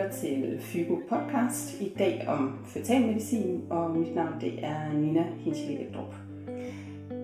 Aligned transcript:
lytter 0.00 0.16
til 0.16 0.60
Fygo 0.60 0.96
Podcast, 1.08 1.80
i 1.80 1.92
dag 1.98 2.24
om 2.28 2.58
fetalmedicin, 2.66 3.62
og 3.70 3.96
mit 3.96 4.14
navn 4.14 4.34
det 4.40 4.64
er 4.64 4.92
Nina 4.92 5.24
Hinchel 5.38 5.86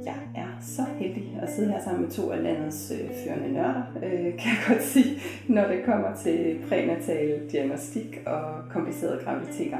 Jeg 0.04 0.16
er 0.34 0.48
så 0.60 0.82
heldig 0.98 1.38
at 1.42 1.50
sidde 1.50 1.72
her 1.72 1.82
sammen 1.82 2.02
med 2.02 2.10
to 2.10 2.30
af 2.30 2.42
landets 2.42 2.92
øh, 2.92 3.10
førende 3.10 3.52
nørder, 3.52 3.82
øh, 3.96 4.22
kan 4.22 4.50
jeg 4.52 4.64
godt 4.68 4.82
sige, 4.82 5.20
når 5.48 5.68
det 5.68 5.84
kommer 5.84 6.16
til 6.16 6.58
prænatal 6.68 7.50
diagnostik 7.52 8.22
og 8.26 8.42
komplicerede 8.70 9.24
graviditeter. 9.24 9.78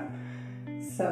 Så 0.97 1.05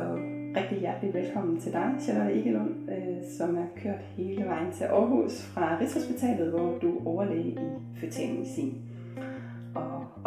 rigtig 0.56 0.78
hjertelig 0.78 1.14
velkommen 1.14 1.60
til 1.60 1.72
dig, 1.72 1.94
Charlotte 2.00 2.34
Igelund, 2.34 2.90
øh, 2.90 3.24
som 3.38 3.56
er 3.56 3.66
kørt 3.82 4.00
hele 4.16 4.44
vejen 4.44 4.72
til 4.72 4.84
Aarhus 4.84 5.42
fra 5.42 5.78
Rigshospitalet, 5.80 6.50
hvor 6.50 6.78
du 6.82 6.98
er 6.98 7.06
overlæge 7.06 7.44
i 7.44 7.56
fetalmedicin. 8.00 8.64
medicin 8.66 8.93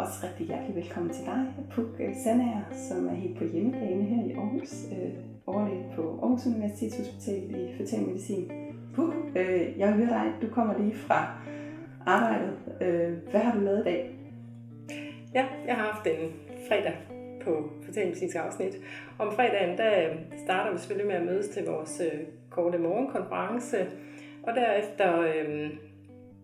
også 0.08 0.26
rigtig 0.26 0.46
hjertelig 0.46 0.76
velkommen 0.76 1.12
til 1.12 1.24
dig, 1.24 1.46
Puk 1.70 1.86
øh, 2.00 2.14
Sandager, 2.24 2.62
som 2.88 3.08
er 3.08 3.14
helt 3.14 3.38
på 3.38 3.44
hjemmebane 3.44 4.04
her 4.04 4.24
i 4.24 4.32
Aarhus, 4.32 4.72
øh, 4.92 5.10
overlæge 5.46 5.84
på 5.96 6.02
Aarhus 6.22 6.46
Universitetshospital 6.46 7.42
i 7.60 7.74
fetalmedicin. 7.76 8.52
Puk, 8.94 9.14
øh, 9.36 9.78
jeg 9.78 9.92
hører 9.92 10.08
dig, 10.08 10.32
du 10.42 10.54
kommer 10.54 10.78
lige 10.78 10.94
fra 10.94 11.40
arbejdet. 12.06 12.52
Øh, 12.80 13.12
hvad 13.30 13.40
har 13.40 13.58
du 13.58 13.60
lavet 13.60 13.80
i 13.80 13.84
dag? 13.84 14.10
Ja, 15.34 15.46
jeg 15.66 15.74
har 15.74 15.84
haft 15.92 16.06
en 16.06 16.32
fredag 16.68 16.96
på 17.44 17.70
fetalmedicinsk 17.86 18.36
afsnit. 18.36 18.76
Om 19.18 19.32
fredagen, 19.32 19.78
der 19.78 20.10
øh, 20.10 20.16
starter 20.44 20.72
vi 20.72 20.78
selvfølgelig 20.78 21.08
med 21.08 21.16
at 21.16 21.26
mødes 21.26 21.48
til 21.48 21.66
vores 21.66 22.02
øh, 22.04 22.20
korte 22.50 22.78
morgenkonference, 22.78 23.86
og 24.42 24.54
derefter 24.54 25.20
øh, 25.20 25.70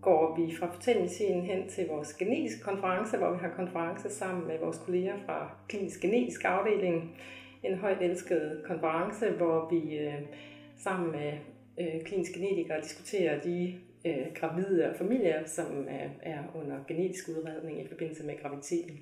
går 0.05 0.37
vi 0.37 0.57
fra 0.57 0.67
fortællingscenen 0.73 1.45
hen 1.45 1.69
til 1.69 1.89
vores 1.89 2.15
genetiske 2.15 2.63
konference, 2.63 3.17
hvor 3.17 3.33
vi 3.33 3.39
har 3.39 3.53
konference 3.57 4.11
sammen 4.11 4.47
med 4.47 4.59
vores 4.59 4.79
kolleger 4.79 5.17
fra 5.27 5.57
klinisk 5.69 6.01
genetisk 6.01 6.45
afdeling. 6.45 7.19
En 7.63 7.79
højt 7.79 8.03
elsket 8.03 8.63
konference, 8.67 9.31
hvor 9.31 9.69
vi 9.71 9.99
øh, 9.99 10.21
sammen 10.77 11.13
med 11.13 11.33
øh, 11.81 12.05
kliniske 12.05 12.41
genetikere 12.41 12.81
diskuterer 12.81 13.41
de 13.41 13.81
øh, 14.07 14.27
gravide 14.35 14.91
og 14.91 14.97
familier, 14.97 15.47
som 15.47 15.87
er, 15.89 16.09
er 16.23 16.43
under 16.55 16.85
genetisk 16.89 17.29
udredning 17.29 17.81
i 17.81 17.89
forbindelse 17.89 18.27
med 18.27 18.43
graviditeten. 18.43 18.99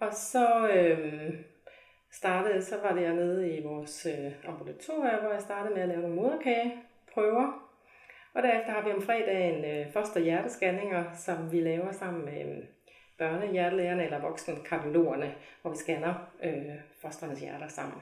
Og 0.00 0.12
så 0.12 0.68
øh, 0.68 1.34
startede, 2.12 2.62
så 2.62 2.76
var 2.82 2.94
det 2.94 3.02
jeg 3.02 3.14
nede 3.14 3.56
i 3.56 3.62
vores 3.62 4.06
øh, 4.06 4.32
ambulatorium, 4.48 5.20
hvor 5.20 5.32
jeg 5.32 5.42
startede 5.42 5.74
med 5.74 5.82
at 5.82 5.88
lave 5.88 6.00
nogle 6.00 6.16
moderkageprøver, 6.16 7.65
og 8.36 8.42
derefter 8.42 8.72
har 8.72 8.84
vi 8.84 8.92
om 8.92 9.02
fredagen 9.02 9.64
øh, 9.64 9.92
foster 9.92 10.20
hjertescanninger, 10.20 11.04
som 11.14 11.52
vi 11.52 11.60
laver 11.60 11.92
sammen 11.92 12.24
med 12.24 12.56
øh, 12.56 12.64
børnehjertelægerne 13.18 14.04
eller 14.04 14.20
voksne 14.20 14.54
kardiologerne, 14.64 15.34
hvor 15.62 15.70
vi 15.70 15.76
scanner 15.76 16.14
øh, 16.42 16.74
fosternes 17.02 17.40
hjerter 17.40 17.68
sammen. 17.68 18.00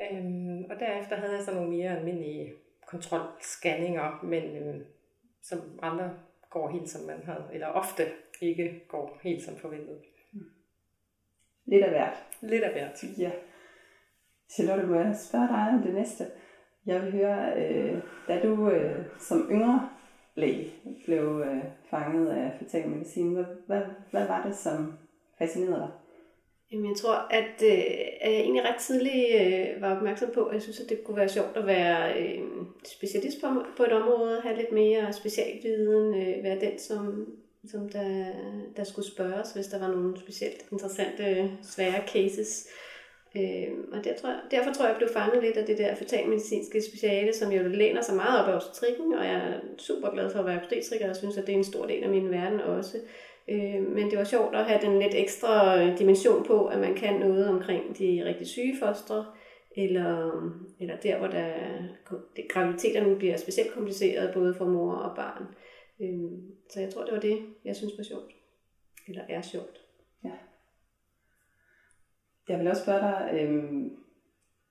Øhm, 0.00 0.64
og 0.70 0.80
derefter 0.80 1.16
havde 1.16 1.34
jeg 1.34 1.42
så 1.42 1.54
nogle 1.54 1.70
mere 1.70 1.96
almindelige 1.96 2.52
kontrolscanninger, 2.86 4.20
men 4.22 4.56
øh, 4.56 4.80
som 5.42 5.58
andre 5.82 6.10
går 6.50 6.70
helt 6.70 6.88
som 6.88 7.06
man 7.06 7.22
havde, 7.24 7.48
eller 7.52 7.66
ofte 7.66 8.02
ikke 8.40 8.84
går 8.88 9.18
helt 9.22 9.42
som 9.42 9.56
forventet. 9.56 9.98
Lidt 11.66 11.84
af 11.84 11.90
hvert. 11.90 12.26
Lidt 12.40 12.64
af 12.64 12.72
hvert. 12.72 13.04
Ja. 13.18 13.30
Charlotte, 14.50 14.86
må 14.86 14.94
jeg 14.94 15.16
spørge 15.16 15.48
dig 15.48 15.68
om 15.76 15.82
det 15.82 15.94
næste? 15.94 16.24
Jeg 16.86 17.02
vil 17.02 17.12
høre, 17.12 17.52
øh, 17.56 17.98
da 18.28 18.40
du 18.42 18.70
øh, 18.70 19.04
som 19.18 19.48
yngre 19.50 19.88
læge 20.34 20.72
blev 21.04 21.42
øh, 21.46 21.62
fanget 21.90 22.28
af 22.28 22.52
fatal 22.58 22.88
medicin, 22.88 23.32
hvad, 23.32 23.44
hvad, 23.66 23.82
hvad 24.10 24.26
var 24.26 24.46
det, 24.46 24.56
som 24.56 24.92
fascinerede 25.38 25.80
dig? 25.80 25.90
Jamen, 26.72 26.90
jeg 26.90 26.96
tror, 26.96 27.14
at, 27.30 27.62
øh, 27.62 27.84
at 28.20 28.32
jeg 28.32 28.40
egentlig 28.40 28.64
ret 28.64 28.80
tidligt 28.80 29.40
øh, 29.40 29.82
var 29.82 29.96
opmærksom 29.96 30.30
på, 30.34 30.44
at 30.44 30.54
jeg 30.54 30.62
synes, 30.62 30.80
at 30.80 30.88
det 30.88 31.04
kunne 31.04 31.16
være 31.16 31.28
sjovt 31.28 31.56
at 31.56 31.66
være 31.66 32.22
øh, 32.22 32.42
specialist 32.84 33.40
på, 33.40 33.46
på 33.76 33.82
et 33.82 33.92
område, 33.92 34.40
have 34.40 34.56
lidt 34.56 34.72
mere 34.72 35.12
specialviden, 35.12 36.14
øh, 36.14 36.44
være 36.44 36.60
den, 36.60 36.78
som, 36.78 37.26
som 37.70 37.88
der, 37.88 38.26
der 38.76 38.84
skulle 38.84 39.08
spørges, 39.08 39.52
hvis 39.52 39.66
der 39.66 39.78
var 39.78 39.88
nogle 39.88 40.20
specielt 40.20 40.64
interessante, 40.72 41.50
svære 41.62 42.08
cases. 42.08 42.68
Øh, 42.68 42.93
Øh, 43.36 43.68
og 43.92 44.04
der 44.04 44.14
tror 44.14 44.28
jeg, 44.28 44.40
derfor 44.50 44.72
tror 44.72 44.84
jeg, 44.84 44.90
jeg 44.90 44.98
blev 44.98 45.08
fanget 45.08 45.42
lidt 45.42 45.56
af 45.56 45.66
det 45.66 45.78
der 45.78 45.94
fetalmedicinske 45.94 46.82
speciale, 46.82 47.32
som 47.32 47.52
jo 47.52 47.68
læner 47.68 48.02
sig 48.02 48.16
meget 48.16 48.42
op 48.42 48.48
af 48.48 48.56
obstetrikken, 48.56 49.14
og 49.14 49.24
jeg 49.24 49.34
er 49.34 49.60
super 49.78 50.10
glad 50.10 50.30
for 50.30 50.38
at 50.38 50.46
være 50.46 50.60
obstetriker, 50.60 51.10
og 51.10 51.16
synes, 51.16 51.36
at 51.36 51.46
det 51.46 51.52
er 51.52 51.56
en 51.56 51.64
stor 51.64 51.86
del 51.86 52.02
af 52.02 52.08
min 52.08 52.30
verden 52.30 52.60
også. 52.60 52.98
Øh, 53.48 53.82
men 53.94 54.10
det 54.10 54.18
var 54.18 54.24
sjovt 54.24 54.56
at 54.56 54.64
have 54.64 54.80
den 54.82 54.98
lidt 54.98 55.14
ekstra 55.14 55.82
øh, 55.82 55.98
dimension 55.98 56.44
på, 56.44 56.66
at 56.66 56.78
man 56.78 56.94
kan 56.94 57.20
noget 57.20 57.48
omkring 57.48 57.98
de 57.98 58.22
rigtig 58.24 58.46
syge 58.46 58.76
fostre, 58.82 59.26
eller, 59.76 60.30
eller 60.80 60.96
der, 60.96 61.18
hvor 61.18 61.26
der, 61.26 61.52
graviditeterne 62.48 63.16
bliver 63.16 63.36
specielt 63.36 63.72
kompliceret, 63.72 64.34
både 64.34 64.54
for 64.54 64.64
mor 64.64 64.94
og 64.94 65.16
barn. 65.16 65.46
Øh, 66.00 66.38
så 66.70 66.80
jeg 66.80 66.90
tror, 66.90 67.04
det 67.04 67.14
var 67.14 67.20
det, 67.20 67.38
jeg 67.64 67.76
synes 67.76 67.92
var 67.98 68.04
sjovt. 68.04 68.32
Eller 69.08 69.22
er 69.28 69.42
sjovt. 69.42 69.83
Jeg 72.48 72.58
vil 72.58 72.68
også 72.68 72.82
spørge 72.82 73.00
dig, 73.00 73.30
øh, 73.40 73.64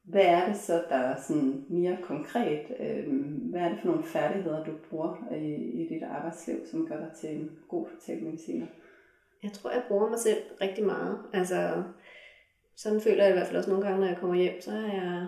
hvad 0.04 0.26
er 0.26 0.46
det 0.48 0.58
så, 0.58 0.84
der 0.90 0.96
er 0.96 1.22
sådan 1.22 1.66
mere 1.70 1.98
konkret? 2.02 2.66
Øh, 2.80 3.06
hvad 3.50 3.62
er 3.62 3.70
det 3.70 3.80
for 3.80 3.88
nogle 3.88 4.04
færdigheder, 4.04 4.64
du 4.64 4.72
bruger 4.90 5.34
i, 5.34 5.54
i 5.54 5.88
dit 5.88 6.04
arbejdsliv, 6.04 6.68
som 6.72 6.88
gør 6.88 6.98
dig 7.00 7.12
til 7.22 7.36
en 7.36 7.52
god 7.70 7.88
fortællemediciner? 7.90 8.68
Jeg 9.44 9.52
tror, 9.52 9.72
jeg 9.72 9.84
bruger 9.88 10.10
mig 10.10 10.20
selv 10.20 10.38
rigtig 10.62 10.86
meget. 10.86 11.18
Altså, 11.34 11.84
sådan 12.76 13.02
føler 13.02 13.24
jeg 13.24 13.34
i 13.34 13.38
hvert 13.38 13.48
fald 13.48 13.58
også 13.58 13.70
nogle 13.70 13.86
gange, 13.86 14.00
når 14.00 14.08
jeg 14.08 14.18
kommer 14.18 14.36
hjem, 14.36 14.62
så 14.62 14.72
er 14.72 14.94
jeg, 14.94 15.28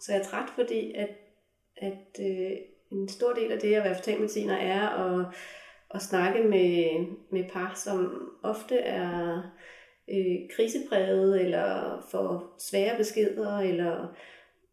så 0.00 0.12
er 0.12 0.16
jeg 0.16 0.26
træt, 0.26 0.50
fordi 0.54 0.92
at, 0.94 1.10
at 1.76 2.20
øh, 2.20 2.56
en 2.92 3.08
stor 3.08 3.32
del 3.32 3.52
af 3.52 3.58
det 3.58 3.74
at 3.74 3.84
være 3.84 3.94
fortællemediciner 3.94 4.56
er 4.56 4.88
at, 4.88 5.26
at 5.94 6.02
snakke 6.02 6.42
med, 6.42 7.06
med 7.30 7.44
par, 7.52 7.72
som 7.74 8.28
ofte 8.42 8.78
er 8.78 9.42
øh, 10.10 10.48
krisepræget, 10.50 11.40
eller 11.40 11.98
for 12.10 12.52
svære 12.58 12.96
beskeder, 12.96 13.58
eller 13.58 14.14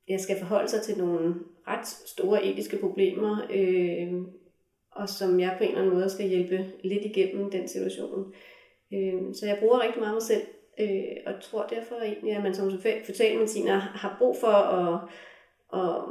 jeg 0.07 0.19
skal 0.19 0.39
forholde 0.39 0.67
sig 0.67 0.81
til 0.81 0.97
nogle 0.97 1.35
ret 1.67 1.87
store 1.87 2.45
etiske 2.45 2.77
problemer, 2.77 3.37
øh, 3.53 4.13
og 4.91 5.09
som 5.09 5.39
jeg 5.39 5.55
på 5.57 5.63
en 5.63 5.69
eller 5.69 5.81
anden 5.81 5.95
måde 5.95 6.09
skal 6.09 6.27
hjælpe 6.27 6.65
lidt 6.83 7.05
igennem 7.05 7.51
den 7.51 7.67
situation. 7.67 8.33
Øh, 8.93 9.33
så 9.33 9.45
jeg 9.45 9.57
bruger 9.59 9.83
rigtig 9.83 10.01
meget 10.01 10.13
mig 10.13 10.21
selv, 10.21 10.41
øh, 10.79 11.17
og 11.25 11.33
tror 11.41 11.65
derfor 11.65 11.95
egentlig, 11.95 12.33
at 12.33 12.43
man 12.43 12.55
som 12.55 12.71
fetalmediciner 13.05 13.77
har 13.77 14.15
brug 14.19 14.35
for 14.39 14.47
at, 14.47 14.99
at, 15.73 16.03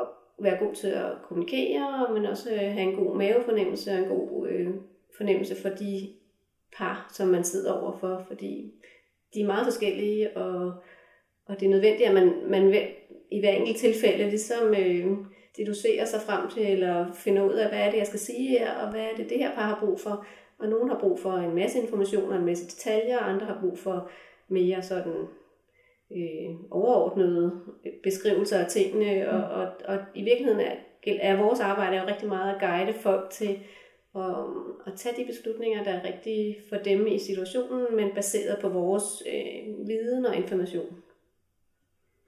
at 0.00 0.06
være 0.38 0.58
god 0.66 0.74
til 0.74 0.88
at 0.88 1.12
kommunikere, 1.28 2.08
men 2.14 2.26
også 2.26 2.52
øh, 2.52 2.58
have 2.58 2.92
en 2.92 2.96
god 2.96 3.16
mavefornemmelse 3.16 3.90
og 3.92 3.98
en 3.98 4.08
god 4.08 4.48
øh, 4.48 4.70
fornemmelse 5.16 5.62
for 5.62 5.68
de 5.68 6.12
par, 6.78 7.10
som 7.12 7.28
man 7.28 7.44
sidder 7.44 7.72
overfor, 7.72 8.24
fordi 8.28 8.72
de 9.34 9.40
er 9.40 9.46
meget 9.46 9.66
forskellige, 9.66 10.36
og, 10.36 10.72
og 11.46 11.60
det 11.60 11.66
er 11.66 11.70
nødvendigt, 11.70 12.08
at 12.08 12.14
man, 12.14 12.32
man 12.46 12.74
i 13.30 13.40
hver 13.40 13.50
enkelt 13.50 13.76
tilfælde 13.76 14.30
ligesom 14.30 14.74
øh, 14.74 15.06
deducerer 15.56 16.04
sig 16.04 16.20
frem 16.20 16.50
til, 16.50 16.72
eller 16.72 17.12
finder 17.12 17.42
ud 17.42 17.52
af, 17.52 17.68
hvad 17.68 17.78
er 17.78 17.90
det, 17.90 17.98
jeg 17.98 18.06
skal 18.06 18.18
sige 18.18 18.48
her, 18.48 18.74
og 18.74 18.90
hvad 18.90 19.00
er 19.00 19.14
det, 19.16 19.30
det 19.30 19.38
her 19.38 19.54
par 19.54 19.66
har 19.66 19.78
brug 19.80 20.00
for. 20.00 20.26
Og 20.58 20.68
nogen 20.68 20.88
har 20.88 20.98
brug 20.98 21.20
for 21.20 21.32
en 21.32 21.54
masse 21.54 21.80
information 21.80 22.32
og 22.32 22.36
en 22.36 22.44
masse 22.44 22.66
detaljer, 22.66 23.18
og 23.18 23.30
andre 23.30 23.46
har 23.46 23.58
brug 23.60 23.78
for 23.78 24.10
mere 24.48 24.82
sådan 24.82 25.14
øh, 26.16 26.54
overordnede 26.70 27.60
beskrivelser 28.02 28.58
af 28.58 28.66
tingene, 28.66 29.30
og, 29.30 29.62
og, 29.62 29.72
og 29.84 29.98
i 30.14 30.24
virkeligheden 30.24 30.60
er, 30.60 30.74
er 31.20 31.42
vores 31.42 31.60
arbejde 31.60 31.96
jo 31.96 32.06
rigtig 32.06 32.28
meget 32.28 32.54
at 32.54 32.60
guide 32.60 32.98
folk 32.98 33.30
til 33.30 33.58
og, 34.14 34.46
og 34.86 34.96
tage 34.96 35.16
de 35.16 35.26
beslutninger, 35.26 35.84
der 35.84 35.90
er 35.90 36.04
rigtige 36.04 36.56
for 36.68 36.76
dem 36.76 37.06
i 37.06 37.18
situationen, 37.18 37.96
men 37.96 38.14
baseret 38.14 38.58
på 38.60 38.68
vores 38.68 39.22
øh, 39.26 39.88
viden 39.88 40.26
og 40.26 40.36
information. 40.36 41.02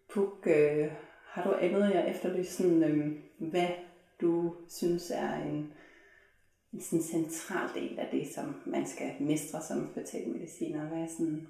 Puk, 0.08 0.46
øh, 0.46 0.90
har 1.24 1.50
du 1.50 1.56
andet, 1.60 1.94
jeg 1.94 2.10
efterlyser, 2.10 2.62
sådan, 2.62 2.84
øh, 2.84 3.12
hvad 3.38 3.68
du 4.20 4.54
synes 4.68 5.10
er 5.10 5.34
en, 5.34 5.72
en 6.72 6.80
sådan 6.80 7.02
central 7.02 7.68
del 7.74 7.98
af 7.98 8.08
det, 8.12 8.26
som 8.34 8.62
man 8.66 8.86
skal 8.86 9.10
mestre 9.20 9.62
som 9.62 9.94
fetalmediciner? 9.94 10.88
Hvad 10.88 10.98
er 10.98 11.06
sådan 11.06 11.48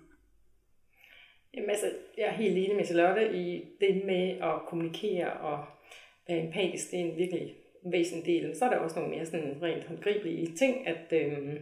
Jamen 1.55 1.71
altså, 1.71 1.87
jeg 2.19 2.27
er 2.27 2.33
helt 2.33 2.59
enig 2.59 2.77
med 2.77 2.85
Charlotte 2.85 3.37
i 3.37 3.65
det 3.81 4.03
med 4.05 4.39
at 4.41 4.61
kommunikere 4.69 5.33
og 5.33 5.65
være 6.29 6.47
empatisk. 6.47 6.91
Det 6.91 7.01
er 7.01 7.05
en 7.05 7.17
virkelig 7.17 7.57
væsentlig 7.93 8.27
del. 8.27 8.57
Så 8.57 8.65
er 8.65 8.71
der 8.71 8.77
også 8.77 8.99
nogle 8.99 9.15
mere 9.17 9.27
sådan 9.27 9.59
rent 9.63 9.85
håndgribelige 9.85 10.57
ting, 10.57 10.87
at 10.87 11.13
øh, 11.13 11.61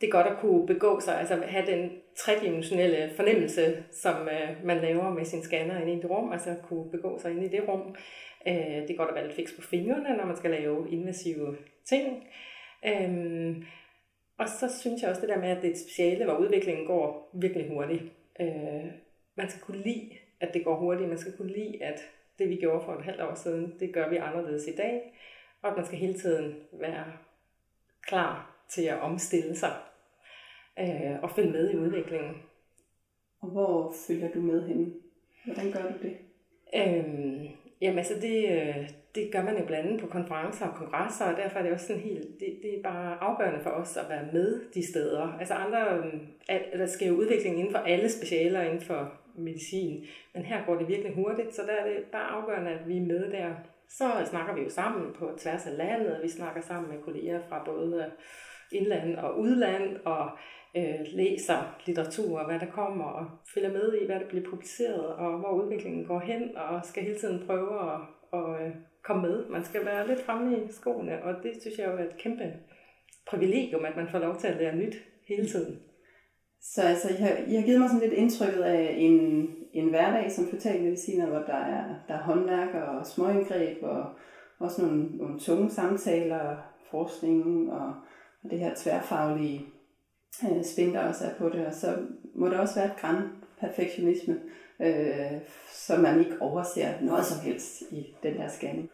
det 0.00 0.06
er 0.06 0.10
godt 0.10 0.26
at 0.26 0.38
kunne 0.38 0.66
begå 0.66 1.00
sig, 1.00 1.18
altså 1.18 1.34
have 1.36 1.66
den 1.66 1.90
tredimensionelle 2.18 3.10
fornemmelse, 3.16 3.84
som 3.92 4.28
øh, 4.28 4.64
man 4.64 4.82
laver 4.82 5.10
med 5.10 5.24
sin 5.24 5.42
scanner 5.42 5.80
inde 5.80 5.92
i 5.92 5.96
det 5.96 6.10
rum, 6.10 6.32
altså 6.32 6.54
kunne 6.62 6.90
begå 6.90 7.18
sig 7.18 7.30
inde 7.30 7.46
i 7.46 7.48
det 7.48 7.68
rum. 7.68 7.96
Øh, 8.48 8.54
det 8.54 8.90
er 8.90 8.96
godt 8.96 9.08
at 9.08 9.14
være 9.14 9.24
lidt 9.26 9.36
fix 9.36 9.56
på 9.56 9.62
fingrene, 9.62 10.16
når 10.16 10.26
man 10.26 10.36
skal 10.36 10.50
lave 10.50 10.90
invasive 10.90 11.56
ting. 11.88 12.24
Øh, 12.86 13.56
Og 14.38 14.48
så 14.48 14.78
synes 14.80 15.02
jeg 15.02 15.10
også 15.10 15.20
det 15.20 15.28
der 15.28 15.40
med, 15.40 15.48
at 15.48 15.62
det 15.62 15.68
er 15.68 15.72
et 15.72 15.80
speciale, 15.80 16.24
hvor 16.24 16.36
udviklingen 16.36 16.86
går 16.86 17.30
virkelig 17.34 17.68
hurtigt. 17.68 18.02
Øh, 18.40 18.84
man 19.36 19.48
skal 19.48 19.62
kunne 19.62 19.82
lide, 19.82 20.10
at 20.40 20.54
det 20.54 20.64
går 20.64 20.76
hurtigt. 20.76 21.08
Man 21.08 21.18
skal 21.18 21.36
kunne 21.36 21.52
lide, 21.52 21.82
at 21.82 22.00
det 22.38 22.48
vi 22.48 22.56
gjorde 22.56 22.84
for 22.84 22.92
et 22.92 23.04
halvt 23.04 23.20
år 23.20 23.34
siden, 23.34 23.74
det 23.80 23.94
gør 23.94 24.08
vi 24.08 24.16
anderledes 24.16 24.66
i 24.66 24.76
dag. 24.76 25.18
Og 25.62 25.70
at 25.70 25.76
man 25.76 25.86
skal 25.86 25.98
hele 25.98 26.14
tiden 26.14 26.54
være 26.72 27.04
klar 28.02 28.56
til 28.70 28.82
at 28.82 29.00
omstille 29.00 29.56
sig 29.56 29.72
øh, 30.78 31.22
og 31.22 31.30
følge 31.30 31.52
med 31.52 31.70
i 31.70 31.76
udviklingen. 31.76 32.42
Og 33.40 33.48
hvor 33.48 33.94
følger 34.06 34.30
du 34.30 34.40
med 34.40 34.68
henne? 34.68 34.92
Hvordan 35.44 35.72
gør 35.72 35.82
du 35.82 35.94
det? 36.02 36.16
Øhm, 36.74 37.46
jamen 37.80 37.98
altså 37.98 38.14
det, 38.20 38.50
øh, 38.50 38.90
det 39.14 39.32
gør 39.32 39.42
man 39.42 39.58
jo 39.58 39.66
blandt 39.66 39.86
andet 39.86 40.00
på 40.00 40.06
konferencer 40.06 40.66
og 40.66 40.74
kongresser, 40.74 41.24
og 41.24 41.36
derfor 41.36 41.58
er 41.58 41.62
det 41.62 41.72
også 41.72 41.86
sådan 41.86 42.02
helt, 42.02 42.40
det, 42.40 42.58
det 42.62 42.78
er 42.78 42.82
bare 42.82 43.16
afgørende 43.20 43.60
for 43.62 43.70
os 43.70 43.96
at 43.96 44.08
være 44.08 44.28
med 44.32 44.60
de 44.74 44.86
steder. 44.86 45.38
Altså 45.40 45.54
andre, 45.54 45.96
øhm, 45.96 46.26
der 46.72 46.86
sker 46.86 47.06
jo 47.06 47.14
udvikling 47.14 47.58
inden 47.58 47.72
for 47.72 47.78
alle 47.78 48.08
specialer 48.10 48.62
inden 48.62 48.80
for 48.80 49.12
medicin, 49.38 50.04
men 50.34 50.42
her 50.42 50.66
går 50.66 50.74
det 50.74 50.88
virkelig 50.88 51.14
hurtigt, 51.14 51.54
så 51.54 51.62
der 51.62 51.72
er 51.72 51.86
det 51.88 52.04
bare 52.12 52.30
afgørende, 52.30 52.70
at 52.70 52.88
vi 52.88 52.96
er 52.96 53.06
med 53.06 53.30
der. 53.30 53.54
Så 53.88 54.04
snakker 54.30 54.54
vi 54.54 54.60
jo 54.60 54.70
sammen 54.70 55.12
på 55.12 55.30
tværs 55.38 55.66
af 55.66 55.76
landet, 55.76 56.20
vi 56.22 56.28
snakker 56.28 56.60
sammen 56.60 56.90
med 56.90 57.02
kolleger 57.02 57.40
fra 57.48 57.62
både 57.64 58.10
indland 58.72 59.16
og 59.16 59.38
udland, 59.38 59.96
og 60.04 60.30
øh, 60.76 61.00
læser 61.12 61.76
litteratur, 61.86 62.44
hvad 62.44 62.58
der 62.58 62.66
kommer, 62.66 63.04
og 63.04 63.26
følger 63.54 63.72
med 63.72 63.94
i, 64.02 64.06
hvad 64.06 64.20
der 64.20 64.28
bliver 64.28 64.50
publiceret, 64.50 65.06
og 65.06 65.38
hvor 65.38 65.50
udviklingen 65.50 66.04
går 66.04 66.20
hen, 66.20 66.56
og 66.56 66.84
skal 66.84 67.02
hele 67.02 67.18
tiden 67.18 67.46
prøve 67.46 67.92
at, 67.92 68.00
at, 68.32 68.66
øh, 68.66 68.74
komme 69.02 69.22
med. 69.22 69.48
Man 69.48 69.64
skal 69.64 69.84
være 69.84 70.08
lidt 70.08 70.20
fremme 70.20 70.56
i 70.56 70.72
skoene, 70.72 71.22
og 71.22 71.34
det 71.42 71.52
synes 71.60 71.78
jeg 71.78 71.86
jo 71.86 71.96
er 71.96 72.04
et 72.04 72.16
kæmpe 72.18 72.52
privilegium, 73.26 73.84
at 73.84 73.96
man 73.96 74.08
får 74.08 74.18
lov 74.18 74.36
til 74.36 74.46
at 74.46 74.56
lære 74.56 74.76
nyt 74.76 74.96
hele 75.28 75.46
tiden. 75.46 75.80
Så 76.74 76.82
altså, 76.82 77.08
I 77.08 77.12
har, 77.12 77.36
I 77.46 77.54
har 77.54 77.62
givet 77.62 77.80
mig 77.80 77.88
sådan 77.88 78.08
lidt 78.08 78.18
indtrykket 78.18 78.62
af 78.62 78.94
en, 78.98 79.48
en 79.72 79.88
hverdag 79.88 80.32
som 80.32 80.48
fetalmediciner, 80.48 81.26
hvor 81.26 81.38
der 81.38 81.56
er, 81.56 81.84
der 82.08 82.14
er 82.14 82.22
håndværk 82.22 82.74
og 82.74 83.06
småindgreb, 83.06 83.82
og 83.82 84.04
også 84.58 84.82
nogle, 84.82 85.16
nogle 85.16 85.40
tunge 85.40 85.70
samtaler, 85.70 86.56
forskning 86.90 87.72
og, 87.72 87.94
og 88.44 88.50
det 88.50 88.58
her 88.58 88.74
tværfaglige 88.76 89.66
øh, 90.44 90.64
spin, 90.64 90.94
der 90.94 91.08
også 91.08 91.24
er 91.24 91.34
på 91.38 91.48
det. 91.48 91.66
Og 91.66 91.74
så 91.74 91.96
må 92.34 92.48
der 92.48 92.58
også 92.58 92.74
være 92.74 92.86
et 92.86 93.00
græn 93.00 93.22
perfektionisme, 93.60 94.40
øh, 94.80 95.40
så 95.72 95.96
man 95.96 96.18
ikke 96.18 96.40
overser 96.40 96.88
noget 97.00 97.24
som 97.24 97.40
helst 97.44 97.82
i 97.90 98.06
den 98.22 98.34
der 98.34 98.48
scanning. 98.48 98.90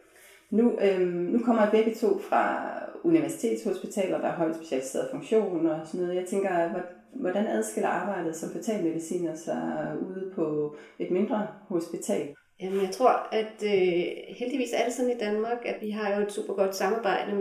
Nu, 0.49 0.79
øh, 0.81 1.07
nu 1.07 1.39
kommer 1.39 1.61
jeg 1.61 1.71
begge 1.71 1.95
to 1.95 2.19
fra 2.19 2.69
universitetshospitaler, 3.03 4.17
der 4.17 4.27
er 4.27 4.35
højt 4.35 4.55
specialiseret 4.55 5.09
funktion 5.11 5.65
og 5.65 5.87
sådan 5.87 6.01
noget. 6.01 6.15
Jeg 6.15 6.25
tænker, 6.25 6.69
hvordan 7.15 7.47
adskiller 7.47 7.89
arbejdet 7.89 8.35
som 8.35 8.49
fetalmediciner 8.49 9.35
sig 9.35 9.93
ude 10.01 10.31
på 10.35 10.75
et 10.99 11.11
mindre 11.11 11.47
hospital? 11.67 12.35
Jamen, 12.61 12.81
jeg 12.81 12.91
tror, 12.91 13.27
at 13.31 13.63
øh, 13.63 14.03
heldigvis 14.37 14.73
er 14.73 14.85
det 14.85 14.93
sådan 14.93 15.11
i 15.11 15.19
Danmark, 15.19 15.57
at 15.65 15.75
vi 15.81 15.89
har 15.89 16.15
jo 16.15 16.21
et 16.21 16.31
super 16.31 16.53
godt 16.53 16.75
samarbejde 16.75 17.31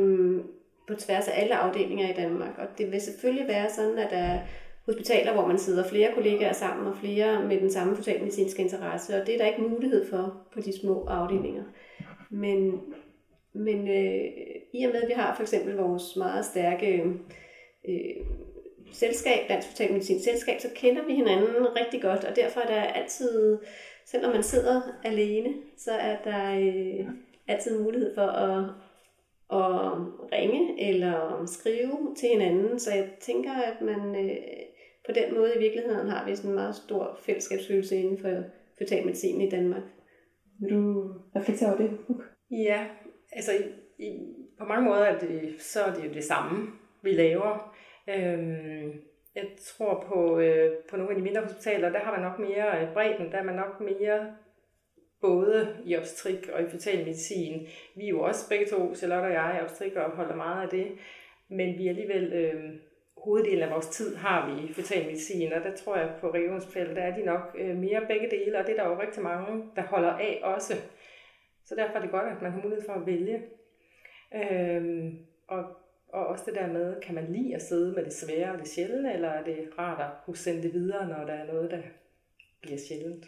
på 0.88 0.94
tværs 0.94 1.28
af 1.28 1.42
alle 1.42 1.56
afdelinger 1.56 2.10
i 2.10 2.16
Danmark. 2.16 2.58
Og 2.58 2.78
det 2.78 2.92
vil 2.92 3.00
selvfølgelig 3.00 3.48
være 3.48 3.70
sådan, 3.70 3.98
at 3.98 4.10
der 4.10 4.16
er 4.16 4.40
hospitaler, 4.86 5.32
hvor 5.32 5.46
man 5.46 5.58
sidder 5.58 5.88
flere 5.88 6.12
kollegaer 6.14 6.52
sammen 6.52 6.86
og 6.86 6.96
flere 6.96 7.44
med 7.48 7.60
den 7.60 7.70
samme 7.70 7.96
fetalmedicinske 7.96 8.62
interesse, 8.62 9.20
og 9.20 9.26
det 9.26 9.34
er 9.34 9.38
der 9.38 9.46
ikke 9.46 9.62
mulighed 9.62 10.10
for 10.10 10.46
på 10.54 10.60
de 10.60 10.78
små 10.80 11.04
afdelinger. 11.04 11.64
Men, 12.30 12.80
men 13.52 13.88
øh, 13.88 14.24
i 14.74 14.84
og 14.84 14.92
med, 14.92 15.02
at 15.02 15.08
vi 15.08 15.12
har 15.12 15.34
for 15.34 15.42
eksempel 15.42 15.76
vores 15.76 16.16
meget 16.16 16.44
stærke 16.44 17.04
øh, 17.88 18.16
selskab, 18.92 19.48
Dansk 19.48 19.68
Fetalmedicinsk 19.68 20.24
Selskab, 20.24 20.60
så 20.60 20.68
kender 20.74 21.04
vi 21.04 21.14
hinanden 21.14 21.76
rigtig 21.76 22.02
godt, 22.02 22.24
og 22.24 22.36
derfor 22.36 22.60
er 22.60 22.66
der 22.66 22.82
altid, 22.82 23.58
selvom 24.06 24.32
man 24.32 24.42
sidder 24.42 24.80
alene, 25.04 25.54
så 25.76 25.92
er 25.92 26.16
der 26.24 26.54
øh, 26.54 27.06
altid 27.48 27.82
mulighed 27.82 28.14
for 28.14 28.26
at, 28.26 28.64
at 29.52 29.92
ringe 30.32 30.88
eller 30.88 31.46
skrive 31.46 32.14
til 32.18 32.28
hinanden. 32.28 32.78
Så 32.78 32.94
jeg 32.94 33.10
tænker, 33.20 33.52
at 33.52 33.80
man 33.80 34.24
øh, 34.24 34.36
på 35.06 35.12
den 35.12 35.34
måde 35.34 35.54
i 35.56 35.58
virkeligheden 35.58 36.08
har 36.08 36.26
vi 36.26 36.36
sådan 36.36 36.50
en 36.50 36.54
meget 36.54 36.74
stor 36.74 37.18
fællesskabsfølelse 37.22 37.96
inden 37.96 38.18
for 38.18 38.42
fetalmedicin 38.78 39.40
i 39.40 39.50
Danmark. 39.50 39.82
Vil 40.60 40.70
du 40.70 41.12
reflektere 41.36 41.68
over 41.68 41.78
det? 41.78 41.98
Ja, 42.50 42.86
altså 43.32 43.52
i, 43.52 43.62
i, 44.04 44.34
på 44.58 44.64
mange 44.64 44.88
måder 44.88 45.04
er 45.04 45.18
det, 45.18 45.54
så 45.58 45.82
er 45.82 45.94
det 45.94 46.08
jo 46.08 46.12
det 46.12 46.24
samme, 46.24 46.68
vi 47.02 47.12
laver. 47.12 47.71
Øhm, 48.08 49.02
jeg 49.34 49.46
tror 49.60 50.04
på, 50.08 50.38
øh, 50.38 50.72
på 50.90 50.96
nogle 50.96 51.10
af 51.10 51.16
de 51.16 51.22
mindre 51.22 51.40
hospitaler, 51.40 51.88
der 51.88 51.98
har 51.98 52.12
man 52.12 52.20
nok 52.20 52.38
mere 52.38 52.82
øh, 52.82 52.92
bredden, 52.92 53.32
der 53.32 53.38
er 53.38 53.42
man 53.42 53.54
nok 53.54 53.80
mere 53.80 54.34
både 55.20 55.76
i 55.84 55.96
obstrik 55.96 56.48
og 56.48 56.62
i 56.62 56.68
fetal 56.68 56.98
medicin. 56.98 57.66
Vi 57.96 58.04
er 58.04 58.08
jo 58.08 58.22
også 58.22 58.48
begge 58.48 58.66
to, 58.66 58.94
Charlotte 58.94 59.26
og 59.26 59.32
jeg, 59.32 59.60
obstrik 59.62 59.96
og 59.96 60.10
holder 60.10 60.36
meget 60.36 60.62
af 60.62 60.68
det, 60.68 60.86
men 61.48 61.78
vi 61.78 61.86
er 61.86 61.90
alligevel, 61.90 62.32
øh, 62.32 62.74
hoveddelen 63.24 63.62
af 63.62 63.70
vores 63.70 63.88
tid 63.88 64.16
har 64.16 64.54
vi 64.54 64.62
i 64.68 64.72
fetal 64.72 65.06
medicin, 65.06 65.52
og 65.52 65.64
der 65.64 65.76
tror 65.76 65.96
jeg 65.96 66.14
på 66.20 66.30
regionshospitalet, 66.30 66.96
der 66.96 67.02
er 67.02 67.16
de 67.16 67.24
nok 67.24 67.56
øh, 67.58 67.76
mere 67.76 68.06
begge 68.08 68.30
dele, 68.30 68.58
og 68.58 68.66
det 68.66 68.78
er 68.78 68.82
der 68.82 68.90
jo 68.90 69.00
rigtig 69.00 69.22
mange, 69.22 69.64
der 69.76 69.82
holder 69.82 70.12
af 70.12 70.40
også. 70.42 70.74
Så 71.64 71.74
derfor 71.74 71.96
er 71.96 72.00
det 72.00 72.10
godt, 72.10 72.28
at 72.28 72.42
man 72.42 72.52
har 72.52 72.60
mulighed 72.62 72.86
for 72.86 72.92
at 72.92 73.06
vælge. 73.06 73.42
Øh, 74.34 75.12
og 75.48 75.64
og 76.12 76.26
også 76.26 76.44
det 76.46 76.54
der 76.54 76.72
med, 76.72 77.00
kan 77.00 77.14
man 77.14 77.32
lide 77.32 77.54
at 77.54 77.62
sidde 77.62 77.92
med 77.92 78.04
det 78.04 78.12
svære 78.12 78.52
og 78.52 78.58
det 78.58 78.68
sjældne, 78.68 79.14
eller 79.14 79.28
er 79.28 79.44
det 79.44 79.58
rart 79.78 80.00
at 80.00 80.24
kunne 80.24 80.36
sende 80.36 80.62
det 80.62 80.74
videre, 80.74 81.08
når 81.08 81.26
der 81.26 81.32
er 81.32 81.52
noget, 81.52 81.70
der 81.70 81.80
bliver 82.62 82.78
sjældent? 82.78 83.24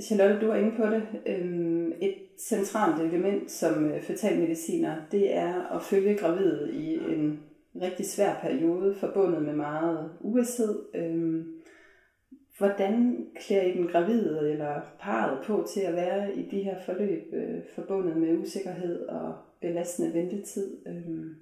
Charlotte, 0.00 0.40
du 0.40 0.46
var 0.46 0.56
inde 0.56 0.76
på 0.76 0.86
det. 0.86 1.02
Øhm, 1.26 1.92
et 2.00 2.14
centralt 2.38 3.02
element 3.02 3.50
som 3.50 3.90
øh, 3.90 4.02
fatalmediciner, 4.02 4.96
det 5.12 5.34
er 5.34 5.76
at 5.76 5.82
følge 5.82 6.14
gravide 6.14 6.72
i 6.72 6.94
en 6.94 7.40
rigtig 7.82 8.06
svær 8.06 8.34
periode, 8.42 8.94
forbundet 8.94 9.42
med 9.42 9.52
meget 9.52 10.10
uvidshed. 10.20 10.82
Øhm, 10.94 11.52
hvordan 12.58 13.26
klæder 13.40 13.62
I 13.62 13.72
den 13.72 13.86
gravide 13.86 14.50
eller 14.52 14.80
parret 15.00 15.38
på 15.46 15.66
til 15.74 15.80
at 15.80 15.94
være 15.94 16.36
i 16.36 16.42
de 16.50 16.62
her 16.62 16.76
forløb, 16.86 17.32
øh, 17.32 17.58
forbundet 17.74 18.16
med 18.16 18.38
usikkerhed 18.38 19.06
og 19.06 19.34
belastende 19.60 20.14
ventetid? 20.14 20.76
Øhm, 20.86 21.34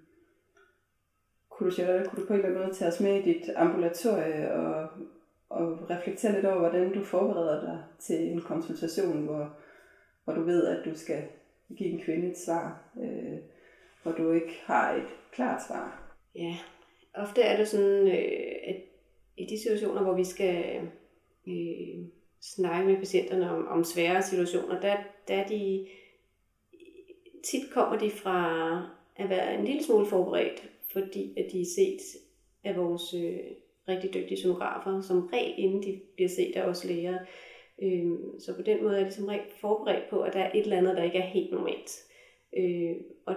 kunne 1.57 1.71
du, 1.71 1.75
Charlotte, 1.75 2.11
kunne 2.11 2.23
du 2.23 2.27
på 2.27 2.33
en 2.33 2.39
eller 2.39 2.49
anden 2.49 2.63
måde 2.63 2.75
tage 2.75 2.91
os 2.91 3.01
med 3.01 3.15
i 3.15 3.33
dit 3.33 3.51
ambulatorie 3.57 4.53
og, 4.53 4.89
og 5.49 5.91
reflektere 5.91 6.33
lidt 6.33 6.47
over, 6.47 6.59
hvordan 6.59 6.93
du 6.93 7.05
forbereder 7.05 7.61
dig 7.61 7.83
til 7.99 8.33
en 8.33 8.41
konsultation, 8.41 9.25
hvor, 9.25 9.57
hvor 10.25 10.35
du 10.35 10.43
ved, 10.43 10.67
at 10.67 10.85
du 10.85 10.99
skal 10.99 11.23
give 11.77 11.91
en 11.91 12.01
kvinde 12.01 12.31
et 12.31 12.39
svar, 12.39 12.83
øh, 13.03 13.39
hvor 14.03 14.13
du 14.13 14.33
ikke 14.33 14.61
har 14.65 14.93
et 14.93 15.09
klart 15.33 15.63
svar? 15.67 16.15
Ja, 16.35 16.57
ofte 17.15 17.43
er 17.43 17.57
det 17.57 17.69
sådan, 17.69 18.09
øh, 18.09 18.69
at 18.69 18.77
i 19.37 19.47
de 19.47 19.63
situationer, 19.63 20.03
hvor 20.03 20.15
vi 20.15 20.25
skal 20.25 20.81
øh, 21.47 22.05
snakke 22.41 22.87
med 22.87 22.97
patienterne 22.97 23.51
om, 23.51 23.69
om 23.69 23.85
svære 23.85 24.23
situationer, 24.23 24.81
der, 24.81 24.97
der 25.29 25.35
er 25.35 25.47
de, 25.47 25.87
tit 27.45 27.73
kommer 27.73 27.99
de 27.99 28.11
fra 28.11 28.47
at 29.17 29.31
være 29.31 29.55
en 29.55 29.65
lille 29.65 29.85
smule 29.85 30.07
forberedt 30.07 30.74
fordi 30.95 31.35
at 31.37 31.53
de 31.53 31.61
er 31.61 31.75
set 31.77 32.01
af 32.65 32.77
vores 32.77 33.15
øh, 33.15 33.39
rigtig 33.89 34.15
dygtige 34.15 34.41
sonografer, 34.43 35.01
som 35.01 35.29
regel 35.33 35.55
inden 35.57 35.83
de 35.83 36.01
bliver 36.15 36.29
set 36.29 36.57
af 36.57 36.63
os 36.63 36.85
læger. 36.85 37.19
Øh, 37.83 38.13
så 38.39 38.57
på 38.57 38.63
den 38.63 38.83
måde 38.83 39.01
er 39.01 39.05
de 39.05 39.13
som 39.13 39.27
rigtig 39.27 39.53
forberedt 39.61 40.11
på, 40.11 40.21
at 40.21 40.33
der 40.33 40.41
er 40.41 40.51
et 40.55 40.63
eller 40.63 40.79
andet, 40.79 40.97
der 40.97 41.03
ikke 41.03 41.19
er 41.19 41.27
helt 41.27 41.53
normalt. 41.53 41.91
Øh, 42.57 42.97
og 43.27 43.35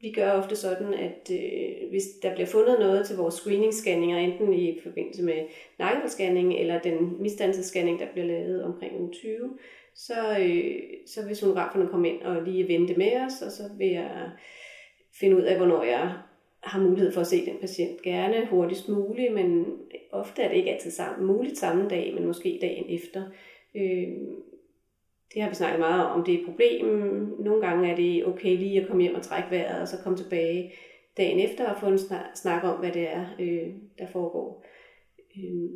vi 0.00 0.12
gør 0.12 0.30
ofte 0.30 0.56
sådan, 0.56 0.94
at 0.94 1.30
øh, 1.32 1.90
hvis 1.90 2.04
der 2.22 2.34
bliver 2.34 2.46
fundet 2.46 2.80
noget 2.80 3.06
til 3.06 3.16
vores 3.16 3.34
screening-scanninger, 3.34 4.16
enten 4.16 4.52
i 4.54 4.80
forbindelse 4.82 5.22
med 5.22 5.46
nakkepåscanning 5.78 6.54
eller 6.54 6.80
den 6.80 7.22
misdannelsesscanning, 7.22 8.00
der 8.00 8.12
bliver 8.12 8.26
lavet 8.26 8.64
omkring 8.64 9.00
uge 9.00 9.12
20, 9.12 9.58
så, 9.94 10.38
øh, 10.40 10.74
så 11.06 11.26
vil 11.26 11.36
sonograferne 11.36 11.88
komme 11.88 12.08
ind 12.08 12.22
og 12.22 12.42
lige 12.42 12.68
vente 12.68 12.94
med 12.94 13.12
os, 13.26 13.42
og 13.42 13.52
så 13.52 13.62
vil 13.78 13.88
jeg 13.88 14.30
finde 15.20 15.36
ud 15.36 15.42
af, 15.42 15.56
hvornår 15.56 15.82
jeg 15.82 16.12
har 16.62 16.80
mulighed 16.80 17.12
for 17.12 17.20
at 17.20 17.26
se 17.26 17.46
den 17.46 17.56
patient. 17.60 18.02
Gerne 18.02 18.46
hurtigst 18.46 18.88
muligt, 18.88 19.34
men 19.34 19.78
ofte 20.12 20.42
er 20.42 20.48
det 20.48 20.56
ikke 20.56 20.72
altid 20.72 20.90
sammen, 20.90 21.26
muligt 21.26 21.58
samme 21.58 21.88
dag, 21.88 22.14
men 22.14 22.26
måske 22.26 22.58
dagen 22.60 22.84
efter. 22.88 23.22
Øh, 23.74 24.08
det 25.34 25.42
har 25.42 25.48
vi 25.48 25.54
snakket 25.54 25.80
meget 25.80 26.06
om, 26.06 26.24
det 26.24 26.34
er 26.34 26.38
et 26.38 26.46
problem. 26.46 26.86
Nogle 27.38 27.66
gange 27.66 27.90
er 27.90 27.96
det 27.96 28.26
okay 28.26 28.56
lige 28.56 28.80
at 28.80 28.86
komme 28.88 29.02
hjem 29.02 29.14
og 29.14 29.22
trække 29.22 29.50
vejret, 29.50 29.82
og 29.82 29.88
så 29.88 29.96
komme 30.02 30.18
tilbage 30.18 30.72
dagen 31.16 31.40
efter 31.40 31.70
og 31.70 31.80
få 31.80 31.86
en 31.86 31.98
snak 32.34 32.64
om, 32.64 32.78
hvad 32.78 32.92
det 32.92 33.08
er, 33.08 33.26
øh, 33.40 33.68
der 33.98 34.06
foregår. 34.06 34.64
Øh, 35.38 35.70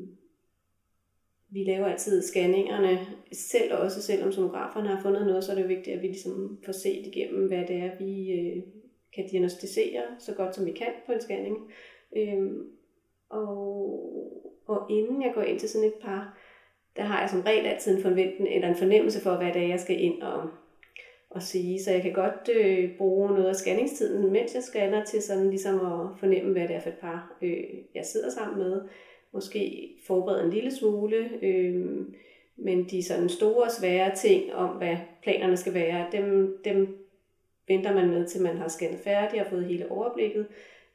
vi 1.51 1.65
laver 1.65 1.87
altid 1.87 2.23
scanningerne 2.23 2.99
selv 3.33 3.75
også, 3.75 4.03
selvom 4.03 4.33
sonograferne 4.33 4.89
har 4.89 5.03
fundet 5.03 5.27
noget, 5.27 5.45
så 5.45 5.53
er 5.53 5.57
det 5.57 5.63
jo 5.63 5.69
vigtigt, 5.69 5.97
at 5.97 6.03
vi 6.03 6.07
ligesom 6.07 6.59
får 6.65 6.73
set 6.73 7.07
igennem, 7.07 7.49
hvad 7.49 7.65
det 7.69 7.77
er, 7.77 7.91
vi, 7.99 8.33
øh, 8.33 8.63
kan 9.17 9.27
diagnostisere 9.29 10.03
så 10.19 10.35
godt 10.35 10.55
som 10.55 10.67
vi 10.67 10.73
kan 10.73 10.93
på 11.07 11.13
en 11.13 11.21
scanning. 11.21 11.73
Øhm, 12.17 12.63
og, 13.29 14.01
og 14.67 14.91
inden 14.91 15.23
jeg 15.23 15.33
går 15.35 15.43
ind 15.43 15.59
til 15.61 15.69
sådan 15.69 15.89
et 15.89 15.95
par, 15.95 16.39
der 16.97 17.03
har 17.03 17.21
jeg 17.21 17.31
som 17.31 17.41
regel 17.41 17.67
altid 17.67 17.97
en 17.97 18.03
forventning 18.03 18.55
eller 18.55 18.69
en 18.69 18.77
fornemmelse 18.77 19.21
for, 19.21 19.37
hvad 19.37 19.53
det 19.53 19.63
er, 19.63 19.69
jeg 19.69 19.81
skal 19.81 20.01
ind 20.01 20.23
og, 20.23 20.51
og 21.31 21.43
sige. 21.43 21.83
Så 21.83 21.91
jeg 21.91 22.03
kan 22.03 22.13
godt 22.13 22.51
øh, 22.57 22.97
bruge 22.97 23.29
noget 23.29 23.49
af 23.49 23.57
scanningstiden, 23.57 24.33
mens 24.33 24.55
jeg 24.55 24.63
scanner, 24.63 25.05
til 25.05 25.23
sådan 25.23 25.51
ligesom 25.51 25.75
at 25.75 26.19
fornemme, 26.19 26.53
hvad 26.53 26.69
det 26.69 26.77
er 26.77 26.81
for 26.81 26.91
et 26.91 26.99
par, 27.01 27.37
øh, 27.43 27.65
jeg 27.95 28.05
sidder 28.05 28.31
sammen 28.31 28.59
med. 28.59 28.81
Måske 29.33 29.91
forberede 30.07 30.45
en 30.45 30.51
lille 30.51 30.71
smule, 30.71 31.31
øh, 31.43 32.07
men 32.57 32.85
de 32.85 33.03
sådan 33.03 33.29
store, 33.29 33.71
svære 33.71 34.15
ting 34.15 34.55
om, 34.55 34.69
hvad 34.69 34.97
planerne 35.23 35.57
skal 35.57 35.75
være, 35.75 36.07
dem, 36.13 36.57
dem 36.65 37.06
venter 37.69 37.95
man 37.95 38.09
med, 38.09 38.27
til 38.27 38.43
man 38.43 38.57
har 38.57 38.69
scannet 38.69 39.01
færdigt 39.01 39.43
og 39.43 39.51
fået 39.51 39.65
hele 39.65 39.91
overblikket. 39.91 40.47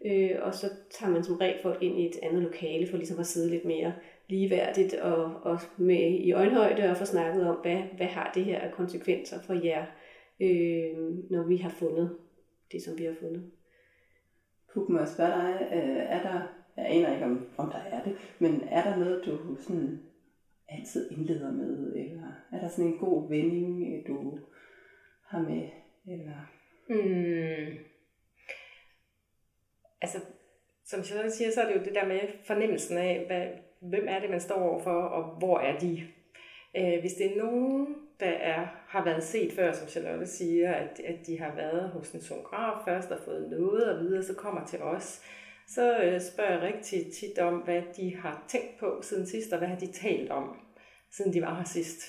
Øh, 0.06 0.32
og 0.42 0.54
så 0.54 0.70
tager 0.92 1.12
man 1.12 1.24
som 1.24 1.36
regel 1.36 1.62
folk 1.62 1.84
ind 1.84 2.00
i 2.00 2.06
et 2.06 2.20
andet 2.24 2.44
lokale 2.44 2.88
for 2.88 2.98
ligesom 2.98 3.20
at 3.20 3.26
sidde 3.26 3.50
lidt 3.50 3.66
mere 3.66 3.94
ligeværdigt 4.30 4.94
og, 4.94 5.24
og 5.24 5.60
med 5.78 6.12
i 6.12 6.32
øjenhøjde 6.32 6.90
og 6.90 6.98
få 6.98 7.06
snakket 7.06 7.50
om, 7.50 7.56
hvad, 7.56 7.78
hvad 7.98 8.08
har 8.08 8.32
det 8.36 8.46
her 8.46 8.60
af 8.60 8.72
konsekvenser 8.72 9.42
for 9.42 9.54
jer, 9.54 9.86
øh, 10.40 11.30
når 11.32 11.44
vi 11.44 11.58
har 11.58 11.70
fundet 11.70 12.18
det, 12.72 12.82
som 12.82 12.98
vi 12.98 13.04
har 13.04 13.16
fundet. 13.20 13.52
Puk, 14.74 14.90
må 14.90 15.00
jeg 15.00 15.08
spørge 15.08 15.32
dig, 15.32 15.68
øh, 15.74 15.98
er 15.98 16.22
der, 16.22 16.42
jeg 16.78 16.86
aner 16.86 17.14
ikke 17.14 17.26
om, 17.26 17.48
om 17.58 17.70
der 17.70 17.78
er 17.78 18.04
det, 18.04 18.16
men 18.40 18.62
er 18.70 18.84
der 18.84 18.98
noget, 19.00 19.26
du 19.26 19.56
sådan 19.60 20.02
altid 20.70 21.12
indleder 21.12 21.52
med, 21.52 21.94
eller 21.96 22.28
er 22.52 22.60
der 22.60 22.68
sådan 22.68 22.92
en 22.92 22.98
god 22.98 23.30
vending, 23.30 23.94
øh, 23.94 24.08
du 24.08 24.40
har 25.26 25.40
med, 25.42 25.70
eller? 26.08 26.51
Mm. 26.88 27.78
Altså, 30.02 30.18
som 30.86 31.04
Charlotte 31.04 31.32
siger, 31.32 31.52
så 31.52 31.62
er 31.62 31.68
det 31.68 31.76
jo 31.76 31.84
det 31.84 31.96
der 31.96 32.06
med 32.06 32.20
fornemmelsen 32.44 32.98
af, 32.98 33.24
hvad, 33.28 33.48
hvem 33.90 34.06
er 34.08 34.20
det, 34.20 34.30
man 34.30 34.42
står 34.42 34.56
overfor, 34.56 35.02
og 35.02 35.38
hvor 35.38 35.60
er 35.60 35.80
de. 35.80 36.08
Øh, 36.78 37.00
hvis 37.00 37.14
det 37.14 37.32
er 37.32 37.44
nogen, 37.44 37.96
der 38.20 38.30
er, 38.30 38.68
har 38.88 39.06
været 39.06 39.24
set 39.24 39.54
før, 39.54 39.72
som 39.72 39.88
Charlotte 39.88 40.28
siger, 40.28 40.74
at, 40.74 41.00
at 41.00 41.28
de 41.28 41.40
har 41.40 41.56
været 41.56 41.90
hos 41.90 42.12
en 42.12 42.22
sonograf 42.22 42.86
først 42.86 43.12
og 43.12 43.20
fået 43.20 43.50
noget 43.50 43.94
og 43.94 44.00
videre, 44.00 44.24
så 44.24 44.34
kommer 44.36 44.66
til 44.66 44.82
os, 44.82 45.22
så 45.68 46.04
øh, 46.04 46.22
spørger 46.22 46.52
jeg 46.52 46.62
rigtig 46.62 47.14
tit 47.14 47.40
om, 47.40 47.54
hvad 47.54 47.82
de 47.98 48.16
har 48.16 48.46
tænkt 48.48 48.80
på 48.80 49.00
siden 49.02 49.28
sidst, 49.28 49.52
og 49.52 49.58
hvad 49.58 49.68
har 49.68 49.80
de 49.80 49.92
talt 49.92 50.32
om, 50.32 50.60
siden 51.12 51.34
de 51.34 51.42
var 51.42 51.56
her 51.56 51.64
sidst. 51.64 52.02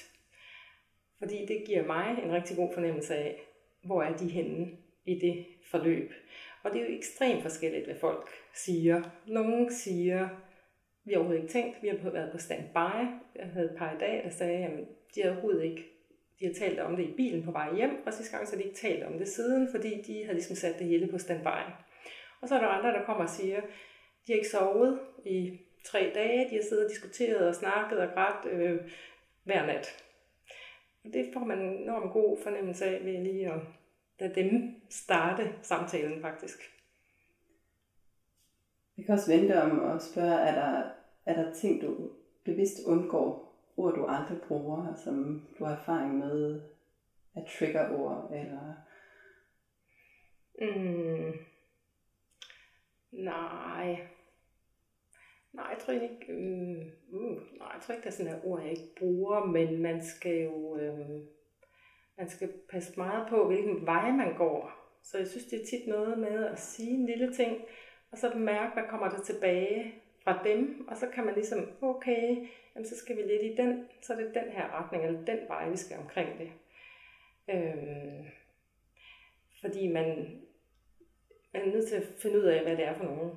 Fordi 1.19 1.47
det 1.47 1.63
giver 1.67 1.87
mig 1.87 2.19
en 2.25 2.33
rigtig 2.33 2.57
god 2.57 2.75
fornemmelse 2.75 3.15
af, 3.15 3.41
hvor 3.85 4.03
er 4.03 4.17
de 4.17 4.29
henne 4.29 4.71
i 5.05 5.19
det 5.19 5.47
forløb. 5.71 6.13
Og 6.63 6.71
det 6.71 6.81
er 6.81 6.87
jo 6.87 6.97
ekstremt 6.97 7.43
forskelligt, 7.43 7.85
hvad 7.85 7.97
folk 7.97 8.29
siger. 8.55 9.03
Nogle 9.27 9.73
siger, 9.73 10.29
vi 11.05 11.13
har 11.13 11.19
overhovedet 11.19 11.43
ikke 11.43 11.53
tænkt, 11.53 11.83
vi 11.83 11.89
har 11.89 12.11
været 12.11 12.33
på 12.33 12.39
standby. 12.39 12.77
Jeg 13.37 13.47
havde 13.53 13.71
et 13.71 13.77
par 13.79 13.95
i 13.95 13.99
dag, 13.99 14.23
der 14.25 14.31
sagde, 14.31 14.65
at 14.65 14.73
de 15.15 15.23
har 15.23 15.31
overhovedet 15.31 15.65
ikke 15.65 15.93
de 16.43 16.47
har 16.47 16.55
talt 16.55 16.81
om 16.81 16.97
det 16.97 17.05
i 17.05 17.13
bilen 17.17 17.43
på 17.43 17.51
vej 17.51 17.75
hjem, 17.75 18.03
og 18.07 18.15
sidste 18.15 18.37
gang 18.37 18.49
så 18.49 18.55
har 18.55 18.63
de 18.63 18.69
ikke 18.69 18.79
talt 18.79 19.03
om 19.03 19.19
det 19.19 19.29
siden, 19.29 19.69
fordi 19.71 20.03
de 20.03 20.25
har 20.27 20.33
ligesom 20.33 20.57
sat 20.57 20.79
det 20.79 20.87
hele 20.87 21.07
på 21.07 21.19
standby. 21.19 21.63
Og 22.41 22.49
så 22.49 22.55
er 22.55 22.61
der 22.61 22.67
andre, 22.67 22.91
der 22.91 23.05
kommer 23.05 23.23
og 23.23 23.31
siger, 23.31 23.61
de 24.27 24.33
har 24.33 24.35
ikke 24.35 24.49
sovet 24.49 25.01
i 25.25 25.61
tre 25.85 26.13
dage, 26.15 26.51
de 26.51 26.55
har 26.55 26.63
siddet 26.63 26.85
og 26.85 26.91
diskuteret 26.91 27.49
og 27.49 27.55
snakket 27.55 27.99
og 27.99 28.09
grædt 28.15 28.53
øh, 28.53 28.81
hver 29.45 29.67
nat. 29.67 30.05
Det 31.05 31.31
får 31.33 31.45
man 31.45 31.59
en 31.59 31.83
enormt 31.83 32.13
god 32.13 32.39
fornemmelse 32.43 32.85
af 32.85 33.05
ved 33.05 33.23
lige 33.23 33.53
at 33.53 33.61
lade 34.19 34.35
dem 34.35 34.75
starte 34.91 35.53
samtalen 35.63 36.21
faktisk. 36.21 36.59
Vi 38.97 39.03
kan 39.03 39.15
også 39.15 39.33
vente 39.33 39.63
om 39.63 39.79
og 39.79 40.03
spørge, 40.03 40.35
er 40.35 40.55
der, 40.55 40.91
er 41.27 41.43
der 41.43 41.55
ting, 41.55 41.83
du 41.83 42.11
bevidst 42.45 42.87
undgår, 42.87 43.55
ord 43.77 43.95
du 43.95 44.07
aldrig 44.07 44.41
bruger, 44.49 44.95
som 44.95 45.47
du 45.59 45.65
har 45.65 45.77
erfaring 45.77 46.19
med 46.19 46.61
at 47.35 47.45
trigger 47.59 47.99
ord, 47.99 48.31
eller... 48.33 48.75
Mm. 50.61 51.33
Nej. 53.13 54.09
Nej, 55.53 55.67
jeg 55.71 55.79
tror 55.79 55.93
ikke, 55.93 56.33
øh, 56.33 56.87
uh, 57.13 57.59
nej, 57.59 57.69
jeg 57.75 57.83
tror 57.83 57.95
ikke, 57.95 58.05
der 58.05 58.11
er 58.11 58.15
sådan 58.15 58.35
et 58.35 58.41
ord, 58.45 58.63
jeg 58.63 58.71
ikke 58.71 58.95
bruger, 58.99 59.45
men 59.45 59.83
man 59.83 60.05
skal 60.05 60.43
jo, 60.43 60.77
øh, 60.77 61.09
man 62.19 62.29
skal 62.29 62.53
passe 62.71 62.93
meget 62.97 63.27
på, 63.29 63.47
hvilken 63.47 63.87
vej 63.87 64.11
man 64.11 64.37
går. 64.37 64.73
Så 65.03 65.19
jeg 65.19 65.27
synes, 65.27 65.47
det 65.47 65.61
er 65.61 65.67
tit 65.67 65.87
noget 65.89 66.19
med 66.19 66.45
at 66.45 66.59
sige 66.59 66.91
en 66.91 67.07
lille 67.07 67.35
ting, 67.35 67.63
og 68.13 68.19
så 68.19 68.35
mærke, 68.35 68.73
hvad 68.75 68.85
kommer 68.89 69.09
der 69.09 69.23
tilbage 69.23 69.95
fra 70.25 70.45
dem, 70.45 70.87
og 70.89 70.97
så 70.97 71.07
kan 71.15 71.25
man 71.25 71.35
ligesom, 71.35 71.69
okay, 71.83 72.47
jamen 72.75 72.87
så 72.87 72.97
skal 72.97 73.17
vi 73.17 73.23
lidt 73.23 73.43
i 73.43 73.57
den, 73.57 73.89
så 74.03 74.13
er 74.13 74.17
det 74.17 74.35
den 74.35 74.53
her 74.53 74.81
retning, 74.81 75.05
eller 75.05 75.25
den 75.25 75.39
vej, 75.49 75.71
vi 75.71 75.77
skal 75.77 75.99
omkring 75.99 76.39
det. 76.39 76.53
Øh, 77.55 78.27
fordi 79.61 79.89
man, 79.89 80.07
man 81.53 81.63
er 81.63 81.73
nødt 81.73 81.89
til 81.89 81.97
at 81.97 82.03
finde 82.23 82.39
ud 82.39 82.45
af, 82.45 82.63
hvad 82.63 82.77
det 82.77 82.85
er 82.85 82.95
for 82.95 83.05
nogen, 83.05 83.31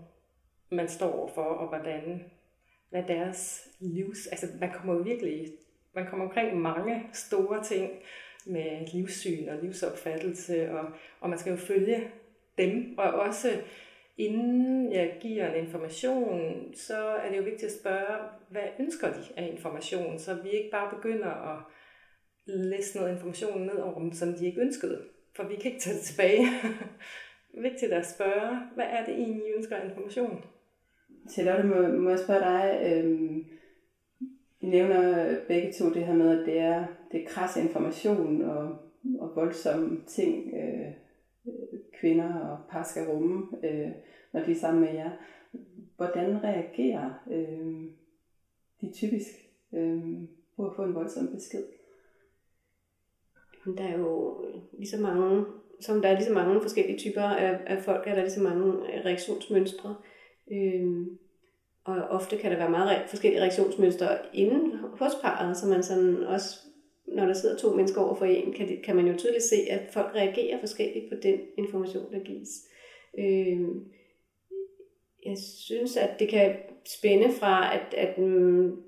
man 0.76 0.88
står 0.88 1.32
for, 1.36 1.42
og 1.42 1.68
hvordan, 1.68 2.24
hvad 2.90 3.04
deres 3.04 3.68
livs, 3.80 4.28
altså 4.28 4.48
man 4.60 4.72
kommer 4.74 4.94
jo 4.94 5.00
virkelig, 5.00 5.48
man 5.96 6.08
kommer 6.08 6.26
omkring 6.26 6.62
mange 6.62 7.10
store 7.14 7.64
ting, 7.64 7.92
med 8.46 8.88
livssyn 8.94 9.50
og 9.50 9.58
livsopfattelse, 9.62 10.72
og, 10.72 10.86
og 11.20 11.30
man 11.30 11.40
skal 11.40 11.52
jo 11.52 11.58
følge 11.58 12.08
dem, 12.58 12.96
og 12.98 13.14
også 13.14 13.62
inden 14.18 14.92
jeg 14.92 15.18
giver 15.22 15.54
en 15.54 15.66
information, 15.66 16.54
så 16.76 16.98
er 16.98 17.30
det 17.30 17.38
jo 17.38 17.44
vigtigt 17.44 17.72
at 17.72 17.80
spørge, 17.80 18.30
hvad 18.50 18.64
ønsker 18.80 19.14
de 19.14 19.24
af 19.38 19.50
information, 19.52 20.20
så 20.20 20.34
vi 20.34 20.50
ikke 20.50 20.72
bare 20.72 20.96
begynder 20.96 21.56
at 21.56 21.64
læse 22.46 22.98
noget 22.98 23.14
information 23.14 23.62
ned 23.62 23.78
over 23.78 24.00
dem, 24.00 24.12
som 24.12 24.34
de 24.34 24.46
ikke 24.46 24.62
ønskede, 24.62 25.02
for 25.36 25.44
vi 25.44 25.56
kan 25.56 25.72
ikke 25.72 25.82
tage 25.82 25.96
det 25.96 26.04
tilbage. 26.04 26.48
vigtigt 27.62 27.94
at 27.94 28.06
spørge, 28.06 28.60
hvad 28.76 28.86
er 28.86 29.06
det 29.06 29.14
egentlig, 29.14 29.48
I 29.48 29.54
ønsker 29.58 29.76
af 29.76 29.86
information? 29.86 30.44
Charlotte, 31.32 31.64
må, 31.64 31.88
må 31.88 32.10
jeg 32.10 32.20
spørge 32.20 32.40
dig, 32.40 32.92
øhm, 32.92 33.46
I 34.62 34.66
nævner 34.68 35.36
begge 35.48 35.74
to 35.74 35.94
det 35.94 36.06
her 36.06 36.14
med, 36.14 36.40
at 36.40 36.46
det 36.46 36.60
er, 36.60 36.86
det 37.12 37.24
er 37.24 37.28
kras 37.28 37.58
information 37.58 38.42
og, 38.42 38.78
og 39.20 39.32
voldsomme 39.36 40.02
ting, 40.08 40.54
øh, 40.54 40.92
kvinder 42.00 42.40
og 42.40 42.58
par 42.70 42.84
skal 42.84 43.08
rumme, 43.08 43.48
øh, 43.64 43.92
når 44.34 44.44
de 44.44 44.52
er 44.52 44.56
sammen 44.56 44.84
med 44.84 44.94
jer. 44.94 45.12
Hvordan 45.96 46.44
reagerer 46.44 47.24
øh, 47.32 47.84
de 48.82 48.92
typisk 48.94 49.30
øh, 49.74 50.04
på 50.56 50.66
at 50.66 50.76
få 50.76 50.84
en 50.84 50.96
voldsom 50.96 51.28
besked? 51.28 51.64
Der 53.78 53.84
er 53.84 53.98
jo 53.98 54.46
lige 54.74 54.90
så 54.90 55.02
mange, 55.02 55.46
som 55.80 56.02
der 56.02 56.10
er 56.10 56.14
lige 56.14 56.28
så 56.28 56.34
mange 56.34 56.62
forskellige 56.62 56.98
typer 56.98 57.22
af, 57.22 57.60
af 57.66 57.84
folk, 57.84 58.08
er 58.08 58.16
der 58.16 58.22
lige 58.22 58.32
så 58.32 58.44
mange 58.44 58.72
reaktionsmønstre. 59.06 59.90
Øh, 59.90 60.15
Øhm, 60.52 61.18
og 61.84 61.96
ofte 61.96 62.38
kan 62.38 62.52
der 62.52 62.58
være 62.58 62.70
meget 62.70 63.10
forskellige 63.10 63.42
reaktionsmønstre 63.42 64.18
inden 64.34 64.78
hos 64.78 65.12
parret, 65.22 65.58
så 65.58 65.68
man 65.68 65.84
sådan 65.84 66.24
også 66.24 66.66
når 67.08 67.26
der 67.26 67.34
sidder 67.34 67.58
to 67.58 67.76
mennesker 67.76 68.02
over 68.02 68.16
for 68.16 68.26
en, 68.26 68.54
kan, 68.54 68.68
det, 68.68 68.82
kan 68.84 68.96
man 68.96 69.08
jo 69.08 69.18
tydeligt 69.18 69.44
se, 69.44 69.56
at 69.70 69.82
folk 69.92 70.16
reagerer 70.16 70.60
forskelligt 70.60 71.10
på 71.10 71.16
den 71.24 71.40
information, 71.58 72.14
der 72.14 72.20
gives. 72.20 72.50
Øh, 73.18 73.62
jeg 75.26 75.38
synes, 75.38 75.98
at 75.98 76.20
det 76.20 76.30
kan 76.30 76.56
spænde 76.86 77.32
fra, 77.32 77.76
at, 77.76 77.94
at 77.94 78.18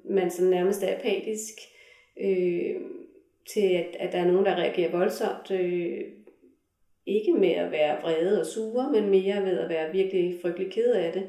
man 0.10 0.32
sådan 0.32 0.50
nærmest 0.50 0.84
er 0.84 0.98
apatisk, 0.98 1.54
øh, 2.22 2.76
til 3.54 3.68
at, 3.74 3.96
at 4.00 4.14
der 4.14 4.20
er 4.20 4.28
nogen, 4.28 4.46
der 4.46 4.56
reagerer 4.56 4.92
voldsomt. 4.92 5.52
Øh, 5.52 6.02
ikke 7.08 7.34
med 7.34 7.52
at 7.52 7.72
være 7.72 8.02
vrede 8.02 8.40
og 8.40 8.46
sure, 8.46 8.92
men 8.92 9.10
mere 9.10 9.46
ved 9.46 9.60
at 9.60 9.70
være 9.70 9.92
virkelig 9.92 10.40
frygtelig 10.42 10.72
ked 10.72 10.92
af 10.92 11.14
det, 11.14 11.24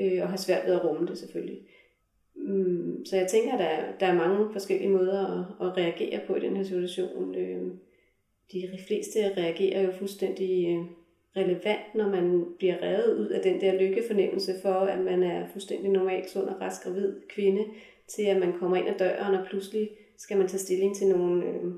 øh, 0.00 0.22
og 0.22 0.28
have 0.28 0.38
svært 0.38 0.66
ved 0.66 0.74
at 0.74 0.84
rumme 0.84 1.06
det 1.06 1.18
selvfølgelig. 1.18 1.58
Mm, 2.34 3.04
så 3.04 3.16
jeg 3.16 3.26
tænker, 3.26 3.52
at 3.52 3.58
der, 3.58 3.98
der 4.00 4.06
er 4.06 4.28
mange 4.28 4.52
forskellige 4.52 4.90
måder 4.90 5.46
at, 5.60 5.66
at 5.66 5.76
reagere 5.76 6.20
på 6.26 6.34
i 6.34 6.40
den 6.40 6.56
her 6.56 6.64
situation. 6.64 7.34
Øh, 7.34 7.62
de 8.52 8.78
fleste 8.86 9.18
reagerer 9.36 9.82
jo 9.82 9.92
fuldstændig 9.92 10.68
øh, 10.68 10.84
relevant, 11.36 11.94
når 11.94 12.08
man 12.08 12.44
bliver 12.58 12.82
revet 12.82 13.18
ud 13.18 13.26
af 13.26 13.42
den 13.42 13.60
der 13.60 13.80
lykkefornemmelse 13.80 14.52
for, 14.62 14.72
at 14.74 14.98
man 14.98 15.22
er 15.22 15.46
fuldstændig 15.52 15.90
normalt 15.90 16.30
sund 16.30 16.48
og 16.48 16.60
rask 16.60 16.82
gravid 16.82 17.14
kvinde, 17.28 17.64
til 18.08 18.22
at 18.22 18.40
man 18.40 18.52
kommer 18.58 18.76
ind 18.76 18.88
ad 18.88 18.98
døren, 18.98 19.34
og 19.34 19.46
pludselig 19.46 19.90
skal 20.18 20.38
man 20.38 20.48
tage 20.48 20.60
stilling 20.60 20.96
til 20.96 21.08
nogle 21.08 21.46
øh, 21.46 21.72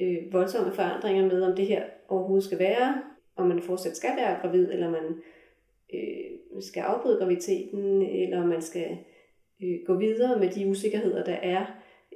øh, 0.00 0.32
voldsomme 0.32 0.72
forandringer 0.72 1.26
med, 1.26 1.42
om 1.42 1.56
det 1.56 1.66
her 1.66 1.82
overhovedet 2.08 2.44
skal 2.44 2.58
være, 2.58 3.02
om 3.36 3.48
man 3.48 3.62
fortsat 3.62 3.96
skal 3.96 4.16
være 4.16 4.40
gravid, 4.40 4.72
eller 4.72 4.90
man 4.90 5.22
øh, 5.94 6.62
skal 6.62 6.80
afbryde 6.80 7.18
graviditeten, 7.18 8.02
eller 8.02 8.42
om 8.42 8.48
man 8.48 8.62
skal 8.62 8.98
øh, 9.62 9.78
gå 9.86 9.98
videre 9.98 10.38
med 10.38 10.50
de 10.50 10.66
usikkerheder, 10.66 11.24
der 11.24 11.34
er 11.34 11.66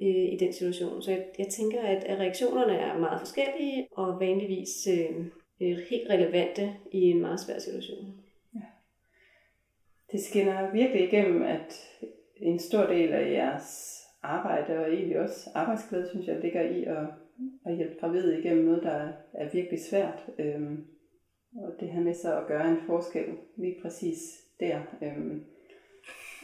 øh, 0.02 0.32
i 0.32 0.36
den 0.40 0.52
situation. 0.52 1.02
Så 1.02 1.10
jeg, 1.10 1.24
jeg 1.38 1.46
tænker, 1.46 1.80
at, 1.80 2.04
at 2.04 2.18
reaktionerne 2.18 2.72
er 2.72 2.98
meget 2.98 3.20
forskellige, 3.20 3.88
og 3.92 4.20
vanligvis 4.20 4.88
øh, 4.90 5.26
øh, 5.62 5.78
helt 5.90 6.10
relevante 6.10 6.74
i 6.92 7.00
en 7.00 7.20
meget 7.20 7.40
svær 7.40 7.58
situation. 7.58 8.14
Ja. 8.54 8.60
Det 10.12 10.20
skinner 10.20 10.72
virkelig 10.72 11.04
igennem, 11.04 11.42
at 11.42 11.98
en 12.36 12.58
stor 12.58 12.86
del 12.86 13.12
af 13.12 13.32
jeres 13.32 13.96
arbejde 14.22 14.78
og 14.78 14.92
egentlig 14.92 15.20
også 15.20 15.50
arbejdsglæde, 15.54 16.08
synes 16.08 16.26
jeg, 16.26 16.40
ligger 16.40 16.62
i 16.62 16.84
at, 16.84 17.04
at 17.66 17.76
hjælpe 17.76 17.94
gravide 18.00 18.38
igennem 18.40 18.64
noget, 18.64 18.82
der 18.82 19.12
er 19.34 19.50
virkelig 19.52 19.80
svært. 19.90 20.26
Øhm, 20.38 20.84
og 21.56 21.72
det 21.80 21.88
her 21.88 22.00
med 22.00 22.14
så 22.14 22.40
at 22.40 22.46
gøre 22.46 22.70
en 22.70 22.78
forskel 22.86 23.24
lige 23.56 23.76
præcis 23.82 24.18
der. 24.60 24.80
Øhm, 25.02 25.44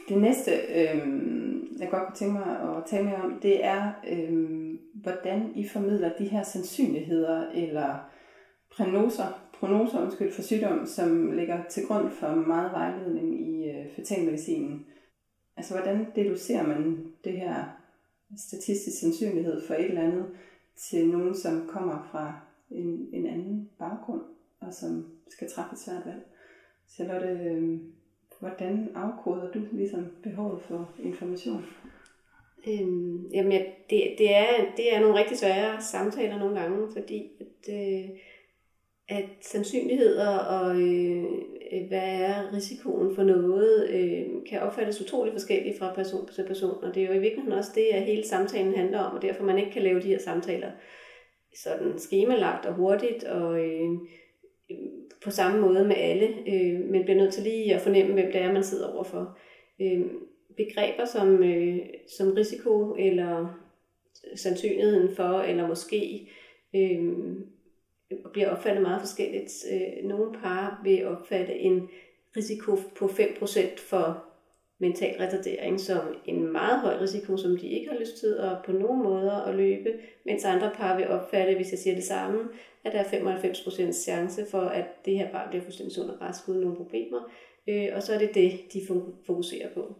det 0.09 0.17
næste, 0.21 0.51
øhm, 0.51 1.77
jeg 1.79 1.89
godt 1.89 2.03
kunne 2.05 2.15
tænke 2.15 2.33
mig 2.33 2.77
at 2.77 2.83
tale 2.87 3.05
mere 3.05 3.21
om, 3.21 3.39
det 3.41 3.65
er, 3.65 3.91
øhm, 4.09 4.79
hvordan 4.93 5.51
I 5.55 5.67
formidler 5.67 6.17
de 6.17 6.27
her 6.27 6.43
sandsynligheder 6.43 7.51
eller 7.51 8.11
prognoser, 8.75 9.49
prognoser 9.53 10.01
undskyld, 10.01 10.31
for 10.31 10.41
sygdom, 10.41 10.85
som 10.85 11.31
ligger 11.31 11.63
til 11.69 11.87
grund 11.87 12.11
for 12.11 12.35
meget 12.35 12.71
vejledning 12.71 13.49
i 13.49 13.69
øh, 13.69 13.95
fetalmedicinen. 13.95 14.85
Altså, 15.57 15.73
hvordan 15.73 16.05
deducerer 16.15 16.67
man 16.67 17.05
det 17.23 17.33
her 17.33 17.63
statistisk 18.37 18.99
sandsynlighed 18.99 19.61
for 19.67 19.73
et 19.73 19.85
eller 19.85 20.01
andet 20.01 20.25
til 20.77 21.09
nogen, 21.09 21.35
som 21.35 21.67
kommer 21.67 22.07
fra 22.11 22.39
en, 22.71 23.09
en 23.13 23.25
anden 23.25 23.69
baggrund, 23.79 24.21
og 24.59 24.73
som 24.73 25.05
skal 25.29 25.51
træffe 25.51 25.73
et 25.73 25.79
svært 25.79 26.05
valg? 26.05 26.25
Charlotte, 26.89 27.27
øh, 27.27 27.79
hvordan 28.39 28.89
afkoder 28.95 29.51
du 29.51 29.59
ligesom 29.71 30.05
behovet 30.23 30.61
for 30.61 30.95
information? 30.99 31.65
Øhm, 32.67 33.27
jamen, 33.33 33.51
ja, 33.51 33.63
det, 33.89 34.15
det, 34.17 34.35
er, 34.35 34.47
det 34.77 34.95
er 34.95 34.99
nogle 34.99 35.19
rigtig 35.19 35.37
svære 35.37 35.81
samtaler 35.81 36.39
nogle 36.39 36.59
gange, 36.59 36.87
fordi 36.93 37.31
at, 37.39 37.73
øh, 37.73 38.09
at 39.07 39.29
sandsynligheder 39.41 40.37
og 40.37 40.81
øh, 40.81 41.25
Øh, 41.71 41.87
hvad 41.87 42.21
er 42.21 42.53
risikoen 42.53 43.15
for 43.15 43.23
noget, 43.23 43.89
øh, 43.89 44.25
kan 44.49 44.59
opfattes 44.61 45.01
utrolig 45.01 45.33
forskelligt 45.33 45.79
fra 45.79 45.93
person 45.93 46.27
til 46.27 46.47
person. 46.47 46.83
Og 46.83 46.95
det 46.95 47.03
er 47.03 47.07
jo 47.07 47.13
i 47.13 47.19
virkeligheden 47.19 47.57
også 47.57 47.71
det, 47.75 47.85
at 47.93 48.03
hele 48.03 48.23
samtalen 48.27 48.75
handler 48.75 48.99
om, 48.99 49.15
og 49.15 49.21
derfor 49.21 49.43
man 49.43 49.57
ikke 49.57 49.71
kan 49.71 49.83
lave 49.83 50.01
de 50.01 50.07
her 50.07 50.19
samtaler 50.19 50.71
sådan 51.63 51.99
skemalagt 51.99 52.65
og 52.65 52.73
hurtigt 52.73 53.23
og 53.23 53.65
øh, 53.65 53.89
på 55.23 55.31
samme 55.31 55.61
måde 55.61 55.87
med 55.87 55.95
alle, 55.95 56.27
øh, 56.27 56.79
men 56.79 57.03
bliver 57.03 57.17
nødt 57.17 57.33
til 57.33 57.43
lige 57.43 57.75
at 57.75 57.81
fornemme, 57.81 58.13
hvem 58.13 58.31
det 58.31 58.41
er, 58.41 58.53
man 58.53 58.63
sidder 58.63 58.93
overfor. 58.93 59.37
Øh, 59.81 60.05
begreber 60.57 61.05
som, 61.05 61.43
øh, 61.43 61.79
som 62.17 62.31
risiko 62.31 62.95
eller 62.99 63.59
sandsynligheden 64.35 65.15
for, 65.15 65.39
eller 65.39 65.67
måske, 65.67 66.29
øh, 66.75 67.13
bliver 68.33 68.49
opfattet 68.49 68.81
meget 68.81 69.01
forskelligt. 69.01 69.65
Øh, 69.71 70.05
nogle 70.09 70.39
par 70.39 70.81
vil 70.83 71.07
opfatte 71.07 71.53
en 71.53 71.89
risiko 72.37 72.75
på 72.95 73.05
5% 73.05 73.77
for 73.77 74.23
mental 74.79 75.15
retardering 75.19 75.79
som 75.79 76.15
en 76.25 76.51
meget 76.51 76.79
høj 76.79 76.97
risiko, 77.01 77.37
som 77.37 77.57
de 77.57 77.67
ikke 77.67 77.89
har 77.91 77.99
lyst 77.99 78.17
til 78.17 78.33
at 78.39 78.57
på 78.65 78.71
nogen 78.71 79.03
måder 79.03 79.41
at 79.41 79.55
løbe, 79.55 79.93
mens 80.25 80.45
andre 80.45 80.71
par 80.75 80.97
vil 80.97 81.07
opfatte, 81.07 81.55
hvis 81.55 81.71
jeg 81.71 81.79
siger 81.79 81.95
det 81.95 82.03
samme, 82.03 82.49
at 82.83 82.93
der 82.93 82.99
er 82.99 83.03
95% 83.03 83.91
chance 83.91 84.45
for, 84.51 84.61
at 84.61 84.85
det 85.05 85.17
her 85.17 85.31
barn 85.31 85.49
bliver 85.49 85.63
fuldstændig 85.63 85.95
sund 85.95 86.09
og 86.09 86.21
rask 86.21 86.49
uden 86.49 86.61
nogle 86.61 86.75
problemer, 86.75 87.31
øh, 87.67 87.87
og 87.95 88.03
så 88.03 88.13
er 88.13 88.17
det 88.19 88.35
det, 88.35 88.59
de 88.73 88.81
fokuserer 89.25 89.69
på. 89.73 89.95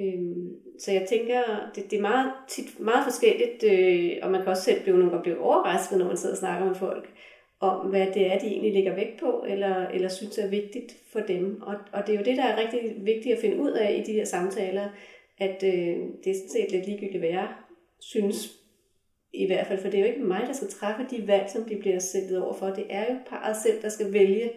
Øhm, 0.00 0.56
så 0.78 0.92
jeg 0.92 1.06
tænker, 1.08 1.70
det, 1.74 1.90
det 1.90 1.96
er 1.96 2.00
meget, 2.00 2.32
tit 2.48 2.80
meget 2.80 3.04
forskelligt, 3.04 3.64
øh, 3.64 4.18
og 4.22 4.30
man 4.30 4.42
kan 4.42 4.50
også 4.50 4.62
selv 4.62 4.82
blive 4.82 4.96
nogle 4.96 5.10
gange 5.10 5.22
blive 5.22 5.40
overrasket, 5.40 5.98
når 5.98 6.06
man 6.06 6.16
sidder 6.16 6.34
og 6.34 6.38
snakker 6.38 6.66
med 6.66 6.74
folk, 6.74 7.08
om 7.60 7.86
hvad 7.86 8.06
det 8.14 8.32
er, 8.32 8.38
de 8.38 8.46
egentlig 8.46 8.72
lægger 8.72 8.94
vægt 8.94 9.20
på, 9.20 9.44
eller, 9.48 9.88
eller 9.88 10.08
synes 10.08 10.38
er 10.38 10.48
vigtigt 10.48 10.96
for 11.12 11.20
dem. 11.20 11.62
Og, 11.62 11.74
og 11.92 12.06
det 12.06 12.14
er 12.14 12.18
jo 12.18 12.24
det, 12.24 12.36
der 12.36 12.44
er 12.44 12.60
rigtig 12.62 12.94
vigtigt 13.04 13.34
at 13.34 13.40
finde 13.40 13.60
ud 13.60 13.70
af 13.70 13.92
i 13.92 14.12
de 14.12 14.12
her 14.12 14.24
samtaler, 14.24 14.88
at 15.38 15.62
øh, 15.62 15.96
det 16.24 16.30
er 16.30 16.34
sådan 16.34 16.48
set 16.48 16.72
lidt 16.72 16.86
ligegyldigt, 16.86 17.18
hvad 17.18 17.30
jeg 17.30 17.48
synes 18.00 18.64
i 19.32 19.46
hvert 19.46 19.66
fald, 19.66 19.78
for 19.78 19.88
det 19.90 20.00
er 20.00 20.04
jo 20.04 20.12
ikke 20.12 20.24
mig, 20.24 20.44
der 20.46 20.52
skal 20.52 20.68
træffe 20.68 21.06
de 21.10 21.26
valg, 21.26 21.50
som 21.50 21.64
de 21.64 21.76
bliver 21.76 21.98
sættet 21.98 22.42
over 22.42 22.54
for. 22.54 22.66
Det 22.66 22.86
er 22.90 23.12
jo 23.12 23.18
parret 23.26 23.56
selv, 23.56 23.82
der 23.82 23.88
skal 23.88 24.12
vælge, 24.12 24.50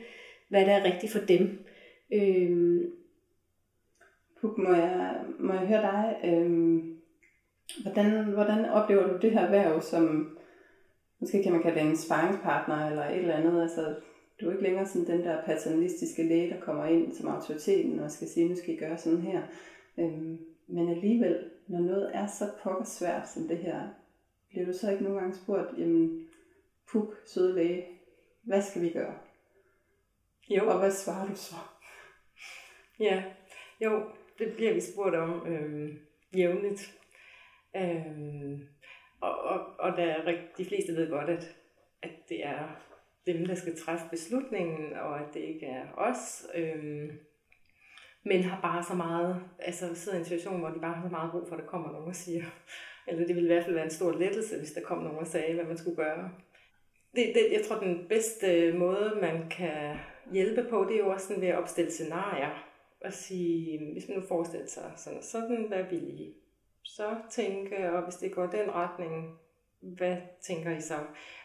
hvad 0.49 0.65
der 0.65 0.71
er 0.71 0.93
rigtigt 0.93 1.11
for 1.11 1.19
dem. 1.19 1.65
Øh, 2.13 2.81
Puk, 4.41 4.57
må 4.57 4.73
jeg, 4.73 5.15
må 5.39 5.53
jeg 5.53 5.67
høre 5.67 5.81
dig, 5.81 6.15
øh, 6.23 6.79
hvordan, 7.81 8.23
hvordan 8.23 8.65
oplever 8.65 9.07
du 9.07 9.17
det 9.21 9.31
her 9.31 9.51
værv 9.51 9.81
som, 9.81 10.36
måske 11.19 11.43
kan 11.43 11.51
man 11.51 11.61
kalde 11.61 11.79
det 11.79 11.89
en 11.89 11.97
sparringspartner 11.97 12.89
eller 12.89 13.05
et 13.05 13.17
eller 13.17 13.35
andet, 13.35 13.61
altså 13.61 13.95
du 14.41 14.47
er 14.47 14.51
ikke 14.51 14.63
længere 14.63 14.85
sådan 14.85 15.07
den 15.07 15.25
der 15.25 15.45
paternalistiske 15.45 16.23
læge, 16.23 16.49
der 16.49 16.59
kommer 16.59 16.85
ind 16.85 17.13
som 17.13 17.27
autoriteten 17.27 17.99
og 17.99 18.11
skal 18.11 18.27
sige, 18.27 18.49
nu 18.49 18.55
skal 18.55 18.73
I 18.73 18.77
gøre 18.77 18.97
sådan 18.97 19.21
her. 19.21 19.41
Øh, 19.99 20.21
men 20.67 20.89
alligevel, 20.89 21.51
når 21.67 21.79
noget 21.79 22.15
er 22.15 22.27
så 22.27 22.51
pokker 22.63 22.85
svært 22.85 23.29
som 23.29 23.47
det 23.47 23.57
her, 23.57 23.87
bliver 24.49 24.65
du 24.65 24.73
så 24.73 24.91
ikke 24.91 25.03
nogle 25.03 25.19
gange 25.19 25.35
spurgt, 25.35 25.77
jamen, 25.77 26.27
puk, 26.91 27.15
søde 27.25 27.55
læge, 27.55 27.85
hvad 28.43 28.61
skal 28.61 28.81
vi 28.81 28.89
gøre? 28.89 29.13
Jo. 30.49 30.69
Og 30.69 30.79
hvad 30.79 30.91
svarer 30.91 31.27
du 31.27 31.35
så? 31.35 31.55
Ja, 32.99 33.23
jo, 33.81 34.03
det 34.39 34.53
bliver 34.55 34.73
vi 34.73 34.81
spurgt 34.81 35.15
om 35.15 35.47
øh, 35.47 35.95
jævnligt. 36.35 36.97
Øh, 37.75 38.59
og, 39.21 39.39
og, 39.39 39.59
og 39.79 39.97
der, 39.97 40.33
de 40.57 40.65
fleste 40.65 40.95
ved 40.95 41.09
godt, 41.09 41.29
at, 41.29 41.55
at 42.01 42.11
det 42.29 42.45
er 42.45 42.81
dem, 43.27 43.45
der 43.45 43.55
skal 43.55 43.77
træffe 43.77 44.05
beslutningen, 44.09 44.93
og 44.93 45.19
at 45.19 45.33
det 45.33 45.39
ikke 45.39 45.65
er 45.65 45.85
os. 45.97 46.47
Øhm, 46.55 47.11
men 48.23 48.43
har 48.43 48.61
bare 48.61 48.83
så 48.83 48.93
meget, 48.93 49.41
altså 49.59 49.95
sidder 49.95 50.17
i 50.17 50.19
en 50.19 50.25
situation, 50.25 50.59
hvor 50.59 50.69
de 50.69 50.79
bare 50.79 50.93
har 50.93 51.07
så 51.07 51.11
meget 51.11 51.31
brug 51.31 51.47
for, 51.47 51.55
at 51.55 51.61
der 51.61 51.67
kommer 51.67 51.91
nogen 51.91 52.07
og 52.07 52.15
siger, 52.15 52.43
eller 53.07 53.25
det 53.25 53.35
ville 53.35 53.49
i 53.49 53.53
hvert 53.53 53.63
fald 53.63 53.75
være 53.75 53.85
en 53.85 53.91
stor 53.91 54.11
lettelse, 54.11 54.57
hvis 54.57 54.71
der 54.71 54.81
kom 54.81 55.03
nogen 55.03 55.19
og 55.19 55.27
sagde, 55.27 55.53
hvad 55.53 55.65
man 55.65 55.77
skulle 55.77 55.95
gøre. 55.95 56.31
Det, 57.15 57.31
det, 57.35 57.47
jeg 57.51 57.61
tror, 57.65 57.79
den 57.79 58.05
bedste 58.09 58.73
måde, 58.73 59.17
man 59.21 59.49
kan 59.49 59.97
hjælpe 60.31 60.69
på, 60.69 60.83
det 60.83 60.95
er 60.95 60.99
jo 60.99 61.09
også 61.09 61.27
sådan 61.27 61.41
ved 61.41 61.49
at 61.49 61.57
opstille 61.57 61.91
scenarier 61.91 62.67
og 63.01 63.13
sige, 63.13 63.91
hvis 63.93 64.07
man 64.07 64.17
nu 64.17 64.23
forestiller 64.27 64.67
sig 64.67 64.91
sådan 64.95 65.23
sådan, 65.23 65.65
hvad 65.67 65.83
vil 65.83 66.19
I 66.19 66.33
så 66.87 67.15
tænke, 67.29 67.91
og 67.91 68.03
hvis 68.03 68.15
det 68.15 68.31
går 68.31 68.45
den 68.45 68.75
retning, 68.75 69.39
hvad 69.79 70.17
tænker 70.41 70.77
I 70.77 70.81
så? 70.81 70.97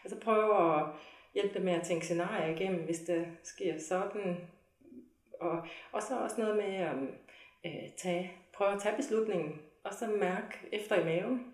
Altså 0.03 0.19
prøve 0.19 0.79
at 0.79 0.85
hjælpe 1.33 1.53
dem 1.53 1.63
med 1.63 1.73
at 1.73 1.83
tænke 1.83 2.05
scenarier 2.05 2.55
igennem, 2.55 2.85
hvis 2.85 2.99
det 2.99 3.27
sker 3.43 3.79
sådan. 3.79 4.37
Og, 5.39 5.67
og 5.91 6.03
så 6.03 6.19
også 6.19 6.41
noget 6.41 6.55
med 6.55 6.75
at 6.75 6.95
øh, 7.65 7.91
tage, 7.97 8.31
prøve 8.53 8.73
at 8.73 8.81
tage 8.81 8.95
beslutningen, 8.95 9.61
og 9.83 9.93
så 9.93 10.07
mærke 10.07 10.57
efter 10.71 11.01
i 11.01 11.05
maven. 11.05 11.53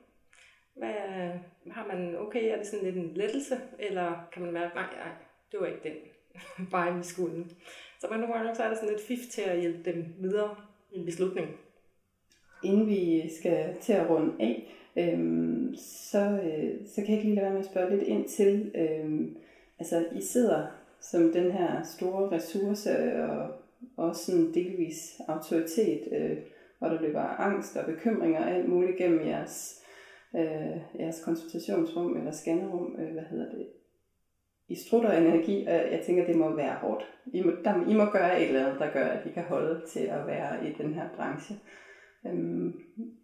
Hvad, 0.73 0.93
har 1.71 1.87
man, 1.87 2.15
okay, 2.17 2.51
er 2.51 2.57
det 2.57 2.67
sådan 2.67 2.85
lidt 2.85 2.95
en 2.95 3.13
lettelse, 3.13 3.61
eller 3.79 4.27
kan 4.31 4.41
man 4.41 4.53
mærke, 4.53 4.75
nej, 4.75 4.95
nej, 4.95 5.11
det 5.51 5.59
var 5.59 5.67
ikke 5.67 5.89
den 5.89 5.97
vej, 6.71 6.91
vi 6.91 7.03
skulle. 7.03 7.45
Så 7.99 8.07
man 8.09 8.19
nogle 8.19 8.35
gange 8.35 8.55
så 8.55 8.63
er 8.63 8.67
der 8.67 8.75
sådan 8.75 8.89
lidt 8.89 9.07
fif 9.07 9.19
til 9.31 9.41
at 9.41 9.59
hjælpe 9.59 9.91
dem 9.91 10.15
videre 10.19 10.55
i 10.91 10.99
en 10.99 11.05
beslutning. 11.05 11.59
Inden 12.63 12.87
vi 12.87 13.29
skal 13.39 13.75
til 13.81 13.93
at 13.93 14.09
runde 14.09 14.33
af, 14.39 14.75
øhm, 14.97 15.75
så, 15.77 16.19
øh, 16.19 16.87
så 16.87 16.95
kan 16.95 17.07
jeg 17.07 17.17
ikke 17.17 17.23
lige 17.23 17.35
lade 17.35 17.45
være 17.45 17.53
med 17.53 17.59
at 17.59 17.65
spørge 17.65 17.89
lidt 17.89 18.07
ind 18.07 18.27
til, 18.27 18.71
øhm, 18.75 19.37
altså 19.79 20.05
I 20.15 20.21
sidder 20.21 20.67
som 21.01 21.31
den 21.31 21.51
her 21.51 21.83
store 21.83 22.31
ressource 22.31 22.89
og 23.23 23.51
også 23.97 24.25
sådan 24.25 24.53
delvis 24.53 25.21
autoritet, 25.27 26.01
øh, 26.11 26.37
og 26.79 26.89
der 26.89 27.01
løber 27.01 27.21
angst 27.21 27.77
og 27.77 27.85
bekymringer 27.85 28.39
og 28.39 28.51
alt 28.51 28.69
muligt 28.69 28.97
gennem 28.97 29.27
jeres, 29.27 29.83
øh, 30.35 30.77
jeres 30.99 31.23
konsultationsrum 31.25 32.17
eller 32.17 32.31
scannerum, 32.31 32.95
øh, 32.99 33.13
hvad 33.13 33.23
hedder 33.23 33.49
det, 33.51 33.67
i 34.67 34.75
strutter 34.75 35.11
energi, 35.11 35.65
og 35.65 35.73
jeg 35.73 36.01
tænker, 36.05 36.25
det 36.25 36.35
må 36.35 36.55
være 36.55 36.75
hårdt. 36.75 37.03
I 37.33 37.41
må, 37.43 37.51
der, 37.63 37.89
I 37.89 37.93
må 37.93 38.05
gøre 38.05 38.41
et 38.41 38.47
eller 38.47 38.65
andet, 38.65 38.79
der 38.79 38.91
gør, 38.91 39.05
at 39.05 39.25
I 39.25 39.29
kan 39.29 39.43
holde 39.43 39.81
til 39.87 39.99
at 39.99 40.27
være 40.27 40.67
i 40.67 40.73
den 40.73 40.93
her 40.93 41.09
branche. 41.15 41.55
Øhm, 42.25 42.73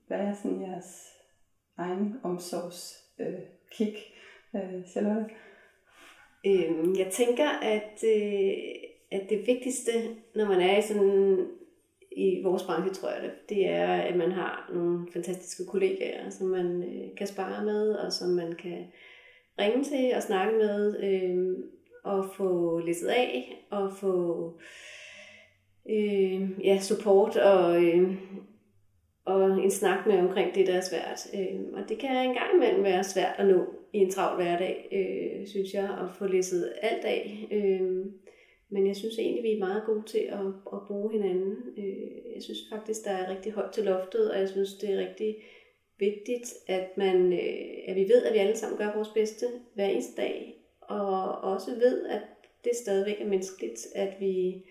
hvad 0.08 0.18
er 0.18 0.34
sådan 0.34 0.62
jeres 0.62 1.12
egen 1.78 2.16
omsorgskick, 2.24 3.98
øh, 4.56 4.62
øh, 4.62 4.88
Charlotte? 4.88 5.26
Øhm, 6.46 6.96
jeg 6.98 7.08
tænker, 7.12 7.50
at, 7.50 8.04
øh, 8.04 8.54
at 9.12 9.30
det 9.30 9.48
vigtigste, 9.48 9.92
når 10.36 10.46
man 10.46 10.62
er 10.62 10.78
i 10.78 10.82
sådan 10.82 11.48
i 12.12 12.42
vores 12.44 12.64
branche, 12.64 12.94
tror 12.94 13.10
jeg 13.10 13.22
det, 13.24 13.32
det 13.50 13.70
er, 13.70 13.94
at 13.94 14.16
man 14.16 14.32
har 14.32 14.72
nogle 14.74 15.08
fantastiske 15.14 15.66
kollegaer, 15.66 16.30
som 16.30 16.48
man 16.48 16.84
øh, 16.84 17.16
kan 17.18 17.28
spare 17.28 17.66
med, 17.66 17.96
og 17.96 18.14
som 18.14 18.30
man 18.30 18.54
kan 18.54 18.86
ringe 19.60 19.84
til 19.84 20.14
og 20.16 20.24
snakke 20.24 20.58
med, 20.58 21.04
øh, 21.04 21.58
og 22.04 22.26
få 22.38 22.80
læsset 22.80 23.08
af, 23.08 23.66
og 23.70 23.98
få 23.98 24.54
øh, 25.90 26.66
ja, 26.66 26.80
support 26.80 27.38
og, 27.38 27.84
øh, 27.84 28.14
og 29.26 29.64
en 29.64 29.72
snak 29.72 30.08
med 30.08 30.18
omkring 30.18 30.56
det, 30.56 30.68
der 30.68 30.74
er 30.74 30.82
svært. 30.82 31.28
Øh, 31.34 31.60
og 31.74 31.90
det 31.90 32.00
kan 32.00 32.10
en 32.10 32.34
gang 32.34 32.54
imellem 32.56 32.84
være 32.84 33.04
svært 33.04 33.36
at 33.38 33.48
nå 33.48 33.66
i 33.94 33.98
en 33.98 34.12
travl 34.12 34.44
hverdag. 34.44 34.90
Øh, 34.92 35.48
synes 35.48 35.74
jeg, 35.74 35.84
at 35.84 36.16
få 36.18 36.26
læsset 36.28 36.74
alt 36.82 37.06
af. 37.06 37.48
Øh, 37.52 38.06
men 38.70 38.88
jeg 38.88 38.96
synes 38.96 39.20
egentlig, 39.20 39.44
vi 39.44 39.52
er 39.52 39.60
meget 39.60 39.84
gode 39.86 40.04
til 40.06 40.18
at, 40.30 40.48
at 40.74 40.80
bruge 40.88 41.12
hinanden. 41.12 41.56
Øh, 41.78 42.34
jeg 42.36 42.44
synes 42.44 42.60
faktisk, 42.72 43.04
der 43.06 43.12
er 43.12 43.36
rigtig 43.36 43.52
højt 43.52 43.72
til 43.72 43.84
loftet, 43.84 44.32
og 44.32 44.40
jeg 44.40 44.50
synes, 44.50 44.74
det 44.74 44.90
er 44.90 45.08
rigtig 45.08 45.36
vigtigt, 46.00 46.54
at, 46.68 46.98
man, 46.98 47.34
øh, 47.34 47.78
at 47.88 47.96
vi 47.96 48.02
ved, 48.02 48.24
at 48.24 48.34
vi 48.34 48.40
alle 48.40 48.56
sammen 48.56 48.78
gør 48.78 48.96
vores 48.96 49.10
bedste 49.10 49.46
hver 49.76 49.86
eneste 49.86 50.22
dag, 50.22 50.56
og 50.82 51.32
også 51.32 51.76
ved, 51.76 52.06
at 52.06 52.22
det 52.64 52.76
stadigvæk 52.76 53.22
er 53.22 53.28
menneskeligt, 53.28 53.88
at 53.96 54.14
vi 54.20 54.64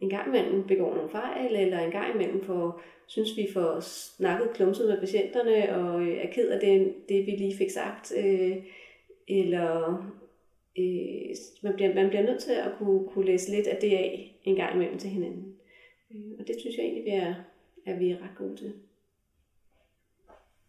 en 0.00 0.08
gang 0.10 0.26
imellem 0.28 0.66
begår 0.66 0.94
nogle 0.94 1.10
fejl, 1.10 1.56
eller 1.56 1.78
en 1.78 1.90
gang 1.90 2.14
imellem 2.14 2.44
får, 2.44 2.82
synes 3.06 3.36
vi 3.36 3.48
får 3.52 3.80
snakket 3.80 4.50
klumset 4.54 4.88
med 4.88 5.00
patienterne, 5.00 5.76
og 5.76 6.02
øh, 6.02 6.16
er 6.16 6.30
ked 6.32 6.48
af 6.48 6.60
det, 6.60 6.94
det 7.08 7.26
vi 7.26 7.30
lige 7.30 7.56
fik 7.56 7.70
sagt, 7.70 8.12
øh, 8.16 8.56
eller 9.28 9.84
øh, 10.78 11.36
man, 11.62 11.74
bliver, 11.74 11.94
man 11.94 12.08
bliver 12.08 12.22
nødt 12.22 12.40
til 12.40 12.52
at 12.52 12.72
kunne, 12.78 13.08
kunne 13.08 13.26
læse 13.26 13.50
lidt 13.50 13.66
af 13.66 13.78
det 13.80 13.92
af 13.92 14.38
en 14.44 14.56
gang 14.56 14.74
imellem 14.74 14.98
til 14.98 15.10
hinanden. 15.10 15.54
Øh, 16.14 16.32
og 16.38 16.46
det 16.46 16.56
synes 16.60 16.76
jeg 16.76 16.84
egentlig, 16.84 17.04
vi 17.04 17.10
er, 17.10 17.34
at 17.86 18.00
vi 18.00 18.10
er 18.10 18.16
ret 18.16 18.38
gode 18.38 18.56
til. 18.56 18.72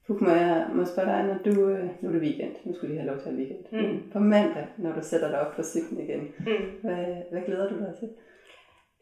Puk, 0.08 0.22
må 0.22 0.30
jeg 0.30 0.70
må 0.76 0.86
spørge 0.86 1.10
dig, 1.10 1.24
når 1.24 1.52
du, 1.52 1.70
øh, 1.70 1.90
nu 2.02 2.10
er 2.10 2.14
det 2.14 2.22
weekend, 2.22 2.56
nu 2.66 2.74
skulle 2.74 2.94
vi 2.94 3.00
have 3.00 3.12
lov 3.12 3.20
til 3.20 3.30
at 3.30 3.36
weekend. 3.36 3.60
Mm. 3.72 4.12
På 4.12 4.20
mandag, 4.20 4.68
når 4.78 4.94
du 4.94 5.00
sætter 5.02 5.30
dig 5.30 5.40
op 5.40 5.56
på 5.56 5.64
cyklen 5.64 6.02
igen, 6.02 6.20
mm. 6.20 6.80
hvad, 6.82 7.06
hvad 7.32 7.42
glæder 7.46 7.70
du 7.70 7.76
dig 7.76 7.94
til? 8.00 8.10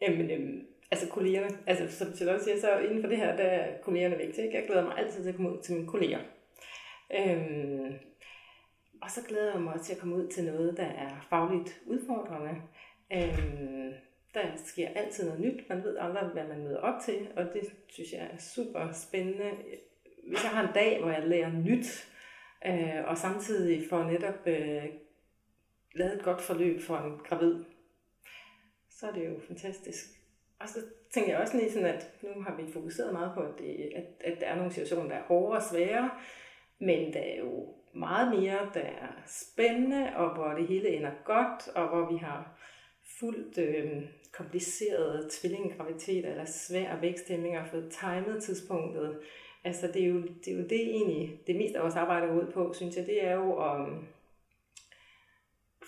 Jamen, 0.00 0.30
øhm, 0.30 0.66
altså 0.90 1.08
kollegerne, 1.08 1.58
altså 1.66 1.98
som 1.98 2.14
Charlotte 2.14 2.44
siger, 2.44 2.60
så 2.60 2.78
inden 2.78 3.00
for 3.00 3.08
det 3.08 3.16
her, 3.18 3.36
der 3.36 3.44
er 3.44 3.78
kollegerne 3.82 4.16
vigtige. 4.16 4.46
Ikke? 4.46 4.58
Jeg 4.58 4.66
glæder 4.66 4.84
mig 4.84 4.98
altid 4.98 5.22
til 5.22 5.28
at 5.28 5.34
komme 5.36 5.52
ud 5.52 5.62
til 5.62 5.74
mine 5.74 5.86
kolleger. 5.86 6.20
Øhm, 7.14 7.94
og 9.02 9.10
så 9.10 9.20
glæder 9.28 9.52
jeg 9.52 9.62
mig 9.62 9.80
til 9.80 9.92
at 9.92 9.98
komme 9.98 10.16
ud 10.16 10.28
til 10.28 10.44
noget, 10.44 10.76
der 10.76 10.86
er 10.86 11.26
fagligt 11.30 11.80
udfordrende. 11.86 12.62
Øhm, 13.12 13.92
der 14.34 14.42
sker 14.56 14.88
altid 14.88 15.24
noget 15.24 15.40
nyt. 15.40 15.68
Man 15.68 15.82
ved 15.82 15.96
aldrig, 15.98 16.28
hvad 16.28 16.44
man 16.44 16.62
møder 16.62 16.78
op 16.78 17.00
til, 17.04 17.28
og 17.36 17.44
det 17.44 17.62
synes 17.88 18.12
jeg 18.12 18.30
er 18.32 18.36
super 18.38 18.92
spændende. 18.92 19.50
Hvis 20.28 20.44
jeg 20.44 20.50
har 20.50 20.68
en 20.68 20.74
dag, 20.74 21.00
hvor 21.00 21.10
jeg 21.10 21.28
lærer 21.28 21.52
nyt, 21.52 22.08
øh, 22.66 23.04
og 23.06 23.18
samtidig 23.18 23.88
får 23.90 24.04
netop 24.04 24.46
øh, 24.46 24.84
lavet 25.94 26.14
et 26.14 26.22
godt 26.22 26.40
forløb 26.40 26.80
for 26.80 26.96
en 26.96 27.18
gravid, 27.24 27.64
så 29.00 29.06
er 29.06 29.12
det 29.12 29.26
jo 29.26 29.40
fantastisk. 29.46 30.04
Og 30.58 30.68
så 30.68 30.78
tænker 31.10 31.30
jeg 31.30 31.40
også 31.40 31.56
lige 31.56 31.72
sådan, 31.72 31.94
at 31.94 32.12
nu 32.22 32.42
har 32.42 32.56
vi 32.56 32.72
fokuseret 32.72 33.12
meget 33.12 33.32
på, 33.34 33.40
at, 33.40 33.58
det, 33.58 33.92
at, 33.96 34.32
at 34.32 34.40
der 34.40 34.46
er 34.46 34.56
nogle 34.56 34.72
situationer, 34.72 35.08
der 35.08 35.16
er 35.16 35.22
hårde 35.22 35.56
og 35.56 35.62
svære, 35.62 36.10
men 36.78 37.12
der 37.12 37.20
er 37.20 37.38
jo 37.38 37.74
meget 37.94 38.40
mere, 38.40 38.70
der 38.74 38.80
er 38.80 39.08
spændende, 39.26 40.16
og 40.16 40.34
hvor 40.34 40.48
det 40.48 40.66
hele 40.66 40.88
ender 40.88 41.10
godt, 41.24 41.68
og 41.68 41.88
hvor 41.88 42.12
vi 42.12 42.18
har 42.18 42.58
fuldt 43.18 43.58
øh, 43.58 44.02
komplicerede 44.32 45.28
tvillinggraviditeter 45.30 46.30
eller 46.30 46.44
svære 46.44 47.02
væksthæmninger 47.02 47.64
for 47.64 47.82
timet 47.90 48.42
tidspunktet. 48.42 49.20
Altså 49.64 49.86
det 49.86 50.02
er, 50.02 50.08
jo, 50.08 50.22
det 50.22 50.48
er 50.48 50.56
jo 50.56 50.62
det 50.62 50.80
egentlig, 50.80 51.40
det 51.46 51.56
meste 51.56 51.78
af 51.78 51.82
vores 51.82 51.96
arbejde 51.96 52.26
er 52.26 52.32
ud 52.32 52.52
på, 52.52 52.72
synes 52.72 52.96
jeg, 52.96 53.06
det 53.06 53.24
er 53.24 53.34
jo 53.34 53.52
at 53.52 53.86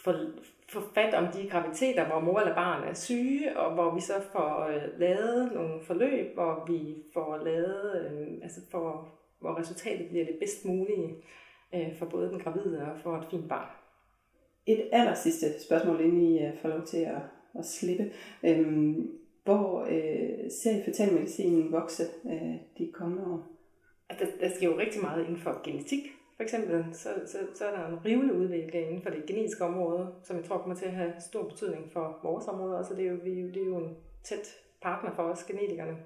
for, 0.04 0.30
få 0.72 0.80
fat 0.94 1.14
om 1.14 1.26
de 1.26 1.48
graviditeter, 1.48 2.06
hvor 2.06 2.20
mor 2.20 2.40
eller 2.40 2.54
barn 2.54 2.88
er 2.88 2.94
syge, 2.94 3.58
og 3.58 3.74
hvor 3.74 3.94
vi 3.94 4.00
så 4.00 4.12
får 4.32 4.66
øh, 4.66 5.00
lavet 5.00 5.52
nogle 5.54 5.80
forløb, 5.82 6.34
hvor 6.34 6.64
vi 6.66 6.94
får 7.14 7.40
lavet, 7.44 8.10
øh, 8.10 8.28
altså 8.42 8.60
for, 8.70 9.08
hvor 9.40 9.58
resultatet 9.58 10.08
bliver 10.08 10.24
det 10.24 10.36
bedst 10.40 10.64
mulige 10.64 11.14
øh, 11.74 11.96
for 11.98 12.06
både 12.06 12.28
den 12.28 12.40
gravide 12.40 12.82
og 12.82 13.00
for 13.02 13.16
et 13.16 13.26
fint 13.30 13.48
barn. 13.48 13.68
Et 14.66 14.88
aller 14.92 15.14
sidste 15.14 15.62
spørgsmål, 15.62 16.00
inden 16.00 16.20
I 16.20 16.48
uh, 16.48 16.58
får 16.62 16.68
lov 16.68 16.82
til 16.82 16.98
at, 16.98 17.22
at 17.58 17.66
slippe. 17.66 18.12
Øhm, 18.44 19.10
hvor 19.44 19.80
øh, 19.80 20.50
ser 20.50 20.84
fetalmedicinen 20.84 21.72
vokse 21.72 22.02
øh, 22.24 22.54
de 22.78 22.92
kommende 22.92 23.24
år? 23.24 23.46
Der, 24.18 24.26
der 24.40 24.48
sker 24.56 24.66
jo 24.66 24.78
rigtig 24.78 25.02
meget 25.02 25.24
inden 25.24 25.36
for 25.36 25.60
genetik, 25.64 26.00
for 26.40 26.44
eksempel, 26.44 26.94
så, 26.94 27.08
så, 27.26 27.38
så 27.54 27.64
er 27.64 27.76
der 27.76 27.86
en 27.86 28.04
rivende 28.04 28.34
udvikling 28.34 28.86
inden 28.86 29.02
for 29.02 29.10
det 29.10 29.26
genetiske 29.26 29.64
område, 29.64 30.14
som 30.22 30.36
jeg 30.36 30.44
tror 30.44 30.58
kommer 30.58 30.76
til 30.76 30.84
at 30.84 30.92
have 30.92 31.12
stor 31.18 31.48
betydning 31.48 31.92
for 31.92 32.20
vores 32.22 32.48
område. 32.48 32.78
Altså 32.78 32.94
det 32.94 33.06
er 33.06 33.10
jo, 33.10 33.18
vi, 33.24 33.30
det 33.30 33.62
er 33.62 33.66
jo 33.66 33.78
en 33.78 33.96
tæt 34.24 34.60
partner 34.82 35.14
for 35.14 35.22
os, 35.22 35.44
genetikerne. 35.44 35.96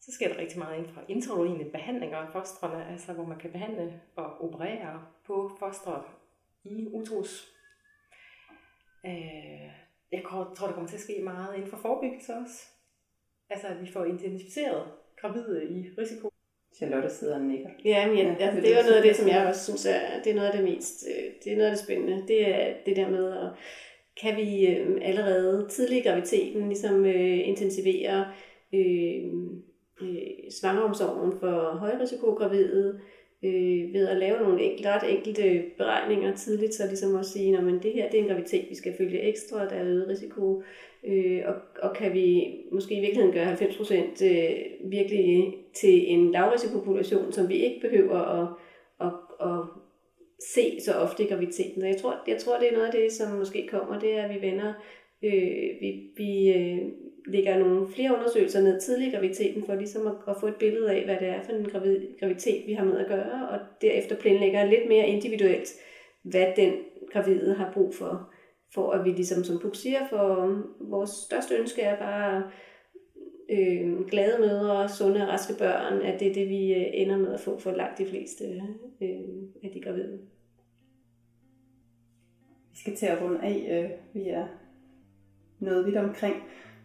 Så 0.00 0.12
sker 0.12 0.28
der 0.28 0.38
rigtig 0.38 0.58
meget 0.58 0.78
inden 0.78 0.92
for 0.92 1.02
intraluine 1.08 1.70
behandlinger 1.70 2.18
af 2.18 2.32
fostrene, 2.32 2.88
altså 2.92 3.12
hvor 3.12 3.24
man 3.24 3.38
kan 3.38 3.52
behandle 3.52 4.00
og 4.16 4.44
operere 4.44 5.06
på 5.26 5.56
fostre 5.58 6.02
i 6.64 6.88
utrus. 6.92 7.52
Øh, 9.06 9.70
jeg 10.12 10.22
tror, 10.28 10.66
der 10.66 10.72
kommer 10.72 10.88
til 10.88 10.96
at 10.96 11.02
ske 11.02 11.20
meget 11.24 11.54
inden 11.54 11.70
for 11.70 11.76
forebyggelse 11.76 12.34
også. 12.34 12.66
Altså 13.50 13.66
at 13.66 13.80
vi 13.80 13.92
får 13.92 14.04
identificeret 14.04 14.92
gravide 15.20 15.70
i 15.70 15.90
risiko 15.98 16.30
Charlotte 16.76 17.10
sidder 17.10 17.34
og 17.34 17.40
nikker. 17.40 17.68
Ja, 17.84 18.06
men 18.06 18.16
ja, 18.16 18.24
ja, 18.24 18.46
altså, 18.46 18.60
det 18.60 18.78
er 18.78 18.82
noget 18.82 18.96
af 18.96 19.02
det, 19.02 19.16
som 19.16 19.28
jeg 19.28 19.46
også 19.46 19.64
synes 19.64 19.86
er, 19.86 20.00
det 20.24 20.30
er 20.30 20.34
noget 20.34 20.48
af 20.48 20.56
det 20.56 20.64
mest, 20.64 21.06
øh, 21.08 21.24
det 21.44 21.52
er 21.52 21.56
noget 21.56 21.70
af 21.70 21.76
det 21.76 21.84
spændende. 21.84 22.24
Det 22.28 22.48
er 22.48 22.74
det 22.86 22.96
der 22.96 23.10
med, 23.10 23.32
at 23.32 23.48
kan 24.22 24.36
vi 24.36 24.66
øh, 24.66 24.98
allerede 25.02 25.66
tidlig 25.70 25.98
i 25.98 26.02
graviditeten 26.02 26.68
ligesom 26.68 27.04
øh, 27.04 27.48
intensivere 27.48 28.26
øh, 28.74 29.24
øh, 30.02 30.50
svangeromsorgen 30.50 31.38
for 31.40 31.76
højrisikogravide, 31.78 32.94
øh, 32.94 33.00
øh, 33.44 33.92
ved 33.92 34.08
at 34.08 34.16
lave 34.16 34.38
nogle 34.38 34.62
enkelte, 34.62 34.88
ret 34.88 35.16
enkelte 35.16 35.64
beregninger 35.78 36.34
tidligt, 36.34 36.74
så 36.74 36.86
ligesom 36.86 37.16
at 37.16 37.26
sige, 37.26 37.58
at 37.58 37.82
det 37.82 37.92
her 37.92 38.10
det 38.10 38.18
er 38.18 38.22
en 38.22 38.28
graviditet, 38.28 38.66
vi 38.70 38.74
skal 38.74 38.94
følge 38.98 39.20
ekstra, 39.20 39.68
der 39.68 39.76
er 39.76 39.84
øget 39.84 40.08
risiko, 40.08 40.62
øh, 41.04 41.42
og, 41.46 41.54
og 41.82 41.96
kan 41.96 42.12
vi 42.14 42.54
måske 42.72 42.94
i 42.94 43.00
virkeligheden 43.00 43.34
gøre 43.34 43.54
90% 43.54 44.24
øh, 44.24 44.90
virkelig 44.90 45.54
til 45.74 46.12
en 46.12 46.30
lavrisikopopulation, 46.30 47.32
som 47.32 47.48
vi 47.48 47.54
ikke 47.54 47.80
behøver 47.80 48.18
at, 48.18 48.48
at, 49.00 49.12
at 49.40 49.64
se 50.54 50.80
så 50.80 50.92
ofte 50.92 51.24
i 51.24 51.26
graviditeten. 51.26 51.80
Så 51.80 51.86
jeg 51.86 51.96
tror, 51.96 52.14
jeg 52.28 52.38
tror, 52.38 52.58
det 52.58 52.68
er 52.68 52.72
noget 52.72 52.86
af 52.86 52.92
det, 52.92 53.12
som 53.12 53.38
måske 53.38 53.68
kommer, 53.70 53.98
det 53.98 54.12
er, 54.18 54.22
at 54.22 54.34
vi 54.34 54.46
vender, 54.46 54.72
øh, 55.22 55.80
vi, 55.80 56.10
vi 56.16 56.52
øh, 56.52 56.78
lægger 57.26 57.58
nogle 57.58 57.88
flere 57.88 58.14
undersøgelser 58.14 58.62
ned 58.62 58.80
tidlig 58.80 59.08
i 59.08 59.10
graviditeten, 59.10 59.64
for 59.66 59.74
ligesom 59.74 60.06
at, 60.06 60.14
at 60.28 60.36
få 60.40 60.46
et 60.46 60.56
billede 60.56 60.92
af, 60.92 61.04
hvad 61.04 61.16
det 61.20 61.28
er 61.28 61.42
for 61.42 61.52
en 61.52 61.68
gravid, 61.68 62.00
graviditet, 62.20 62.66
vi 62.66 62.72
har 62.72 62.84
med 62.84 62.98
at 62.98 63.06
gøre, 63.06 63.48
og 63.48 63.58
derefter 63.80 64.16
planlægger 64.16 64.64
lidt 64.64 64.88
mere 64.88 65.06
individuelt, 65.06 65.68
hvad 66.22 66.46
den 66.56 66.72
gravide 67.12 67.54
har 67.54 67.72
brug 67.72 67.94
for, 67.94 68.30
for 68.74 68.90
at 68.90 69.04
vi 69.04 69.10
ligesom, 69.10 69.44
som 69.44 69.58
Puk 69.58 69.76
siger, 69.76 70.08
for 70.10 70.62
vores 70.80 71.10
største 71.10 71.54
ønske 71.54 71.82
er 71.82 71.98
bare 71.98 72.50
øh, 73.50 74.06
glade 74.06 74.40
mødre, 74.40 74.88
sunde 74.88 75.22
og 75.22 75.28
raske 75.28 75.54
børn, 75.58 76.02
at 76.02 76.20
det 76.20 76.28
er 76.28 76.34
det, 76.34 76.48
vi 76.48 76.74
øh, 76.74 76.86
ender 76.92 77.16
med 77.16 77.34
at 77.34 77.40
få 77.40 77.58
for 77.58 77.70
langt 77.70 77.98
de 77.98 78.06
fleste 78.06 78.44
øh, 79.02 79.10
af 79.64 79.70
de 79.74 79.80
gravide. 79.80 80.18
Vi 82.70 82.80
skal 82.80 82.96
til 82.96 83.06
at 83.06 83.22
runde 83.22 83.40
af. 83.42 83.84
Øh, 83.84 84.22
vi 84.22 84.28
er 84.28 84.46
noget 85.60 85.86
vidt 85.86 85.96
omkring. 85.96 86.36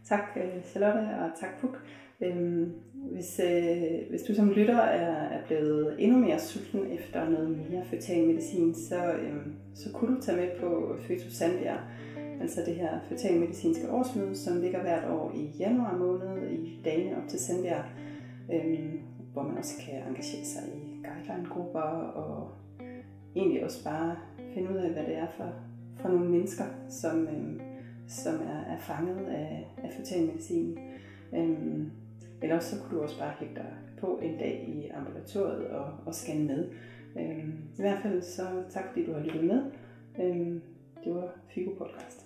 Tak 0.05 0.37
øh, 0.37 0.63
Charlotte 0.63 0.99
og 0.99 1.39
tak 1.39 1.59
Puk. 1.61 1.83
Øhm, 2.21 2.73
hvis, 2.93 3.41
øh, 3.43 4.09
hvis 4.09 4.21
du 4.21 4.35
som 4.35 4.49
lytter 4.49 4.77
er, 4.77 5.37
er 5.37 5.45
blevet 5.47 5.95
endnu 5.99 6.17
mere 6.17 6.39
sulten 6.39 6.91
efter 6.91 7.29
noget 7.29 7.49
mere 7.49 7.85
fetal 7.85 8.27
medicin, 8.27 8.75
så, 8.75 9.13
øhm, 9.13 9.53
så 9.75 9.89
kunne 9.93 10.15
du 10.15 10.21
tage 10.21 10.37
med 10.37 10.49
på 10.59 10.95
Føtus 10.99 11.33
Sandbjerg, 11.33 11.79
altså 12.41 12.61
det 12.65 12.75
her 12.75 12.99
fetalmedicinske 13.09 13.91
årsmøde, 13.91 14.35
som 14.35 14.61
ligger 14.61 14.81
hvert 14.81 15.09
år 15.09 15.31
i 15.35 15.51
januar 15.59 15.97
måned 15.97 16.49
i 16.49 16.81
dagene 16.85 17.17
op 17.17 17.27
til 17.27 17.39
Sandbjerg, 17.39 17.85
øhm, 18.53 18.99
hvor 19.33 19.43
man 19.43 19.57
også 19.57 19.73
kan 19.85 19.93
engagere 19.93 20.45
sig 20.45 20.63
i 20.75 21.05
guideline-grupper 21.05 21.81
og 21.81 22.49
egentlig 23.35 23.63
også 23.63 23.83
bare 23.83 24.15
finde 24.53 24.71
ud 24.71 24.75
af, 24.75 24.89
hvad 24.89 25.03
det 25.03 25.17
er 25.17 25.27
for, 25.37 25.49
for 26.01 26.09
nogle 26.09 26.29
mennesker, 26.29 26.65
som, 26.89 27.27
øhm, 27.27 27.61
som 28.11 28.35
er, 28.35 28.73
er 28.73 28.77
fanget 28.77 29.25
af, 29.25 29.67
af 29.83 29.91
fetalmedicin. 29.91 30.77
Øhm, 31.35 31.91
eller 32.41 32.55
også 32.55 32.75
så 32.75 32.81
kunne 32.81 32.97
du 32.97 33.03
også 33.03 33.19
bare 33.19 33.33
hægte 33.39 33.55
dig 33.55 33.73
på 33.99 34.19
en 34.21 34.37
dag 34.37 34.65
i 34.67 34.89
ambulatoriet 34.89 35.67
og, 35.67 35.93
og 36.05 36.15
scanne 36.15 36.47
med. 36.47 36.69
Øhm, 37.19 37.53
I 37.77 37.81
hvert 37.81 38.01
fald 38.01 38.21
så 38.21 38.43
tak 38.69 38.83
fordi 38.87 39.05
du 39.05 39.13
har 39.13 39.19
lyttet 39.19 39.43
med. 39.43 39.63
Øhm, 40.19 40.61
det 41.03 41.15
var 41.15 41.29
Figo 41.47 41.71
Podcast. 41.77 42.20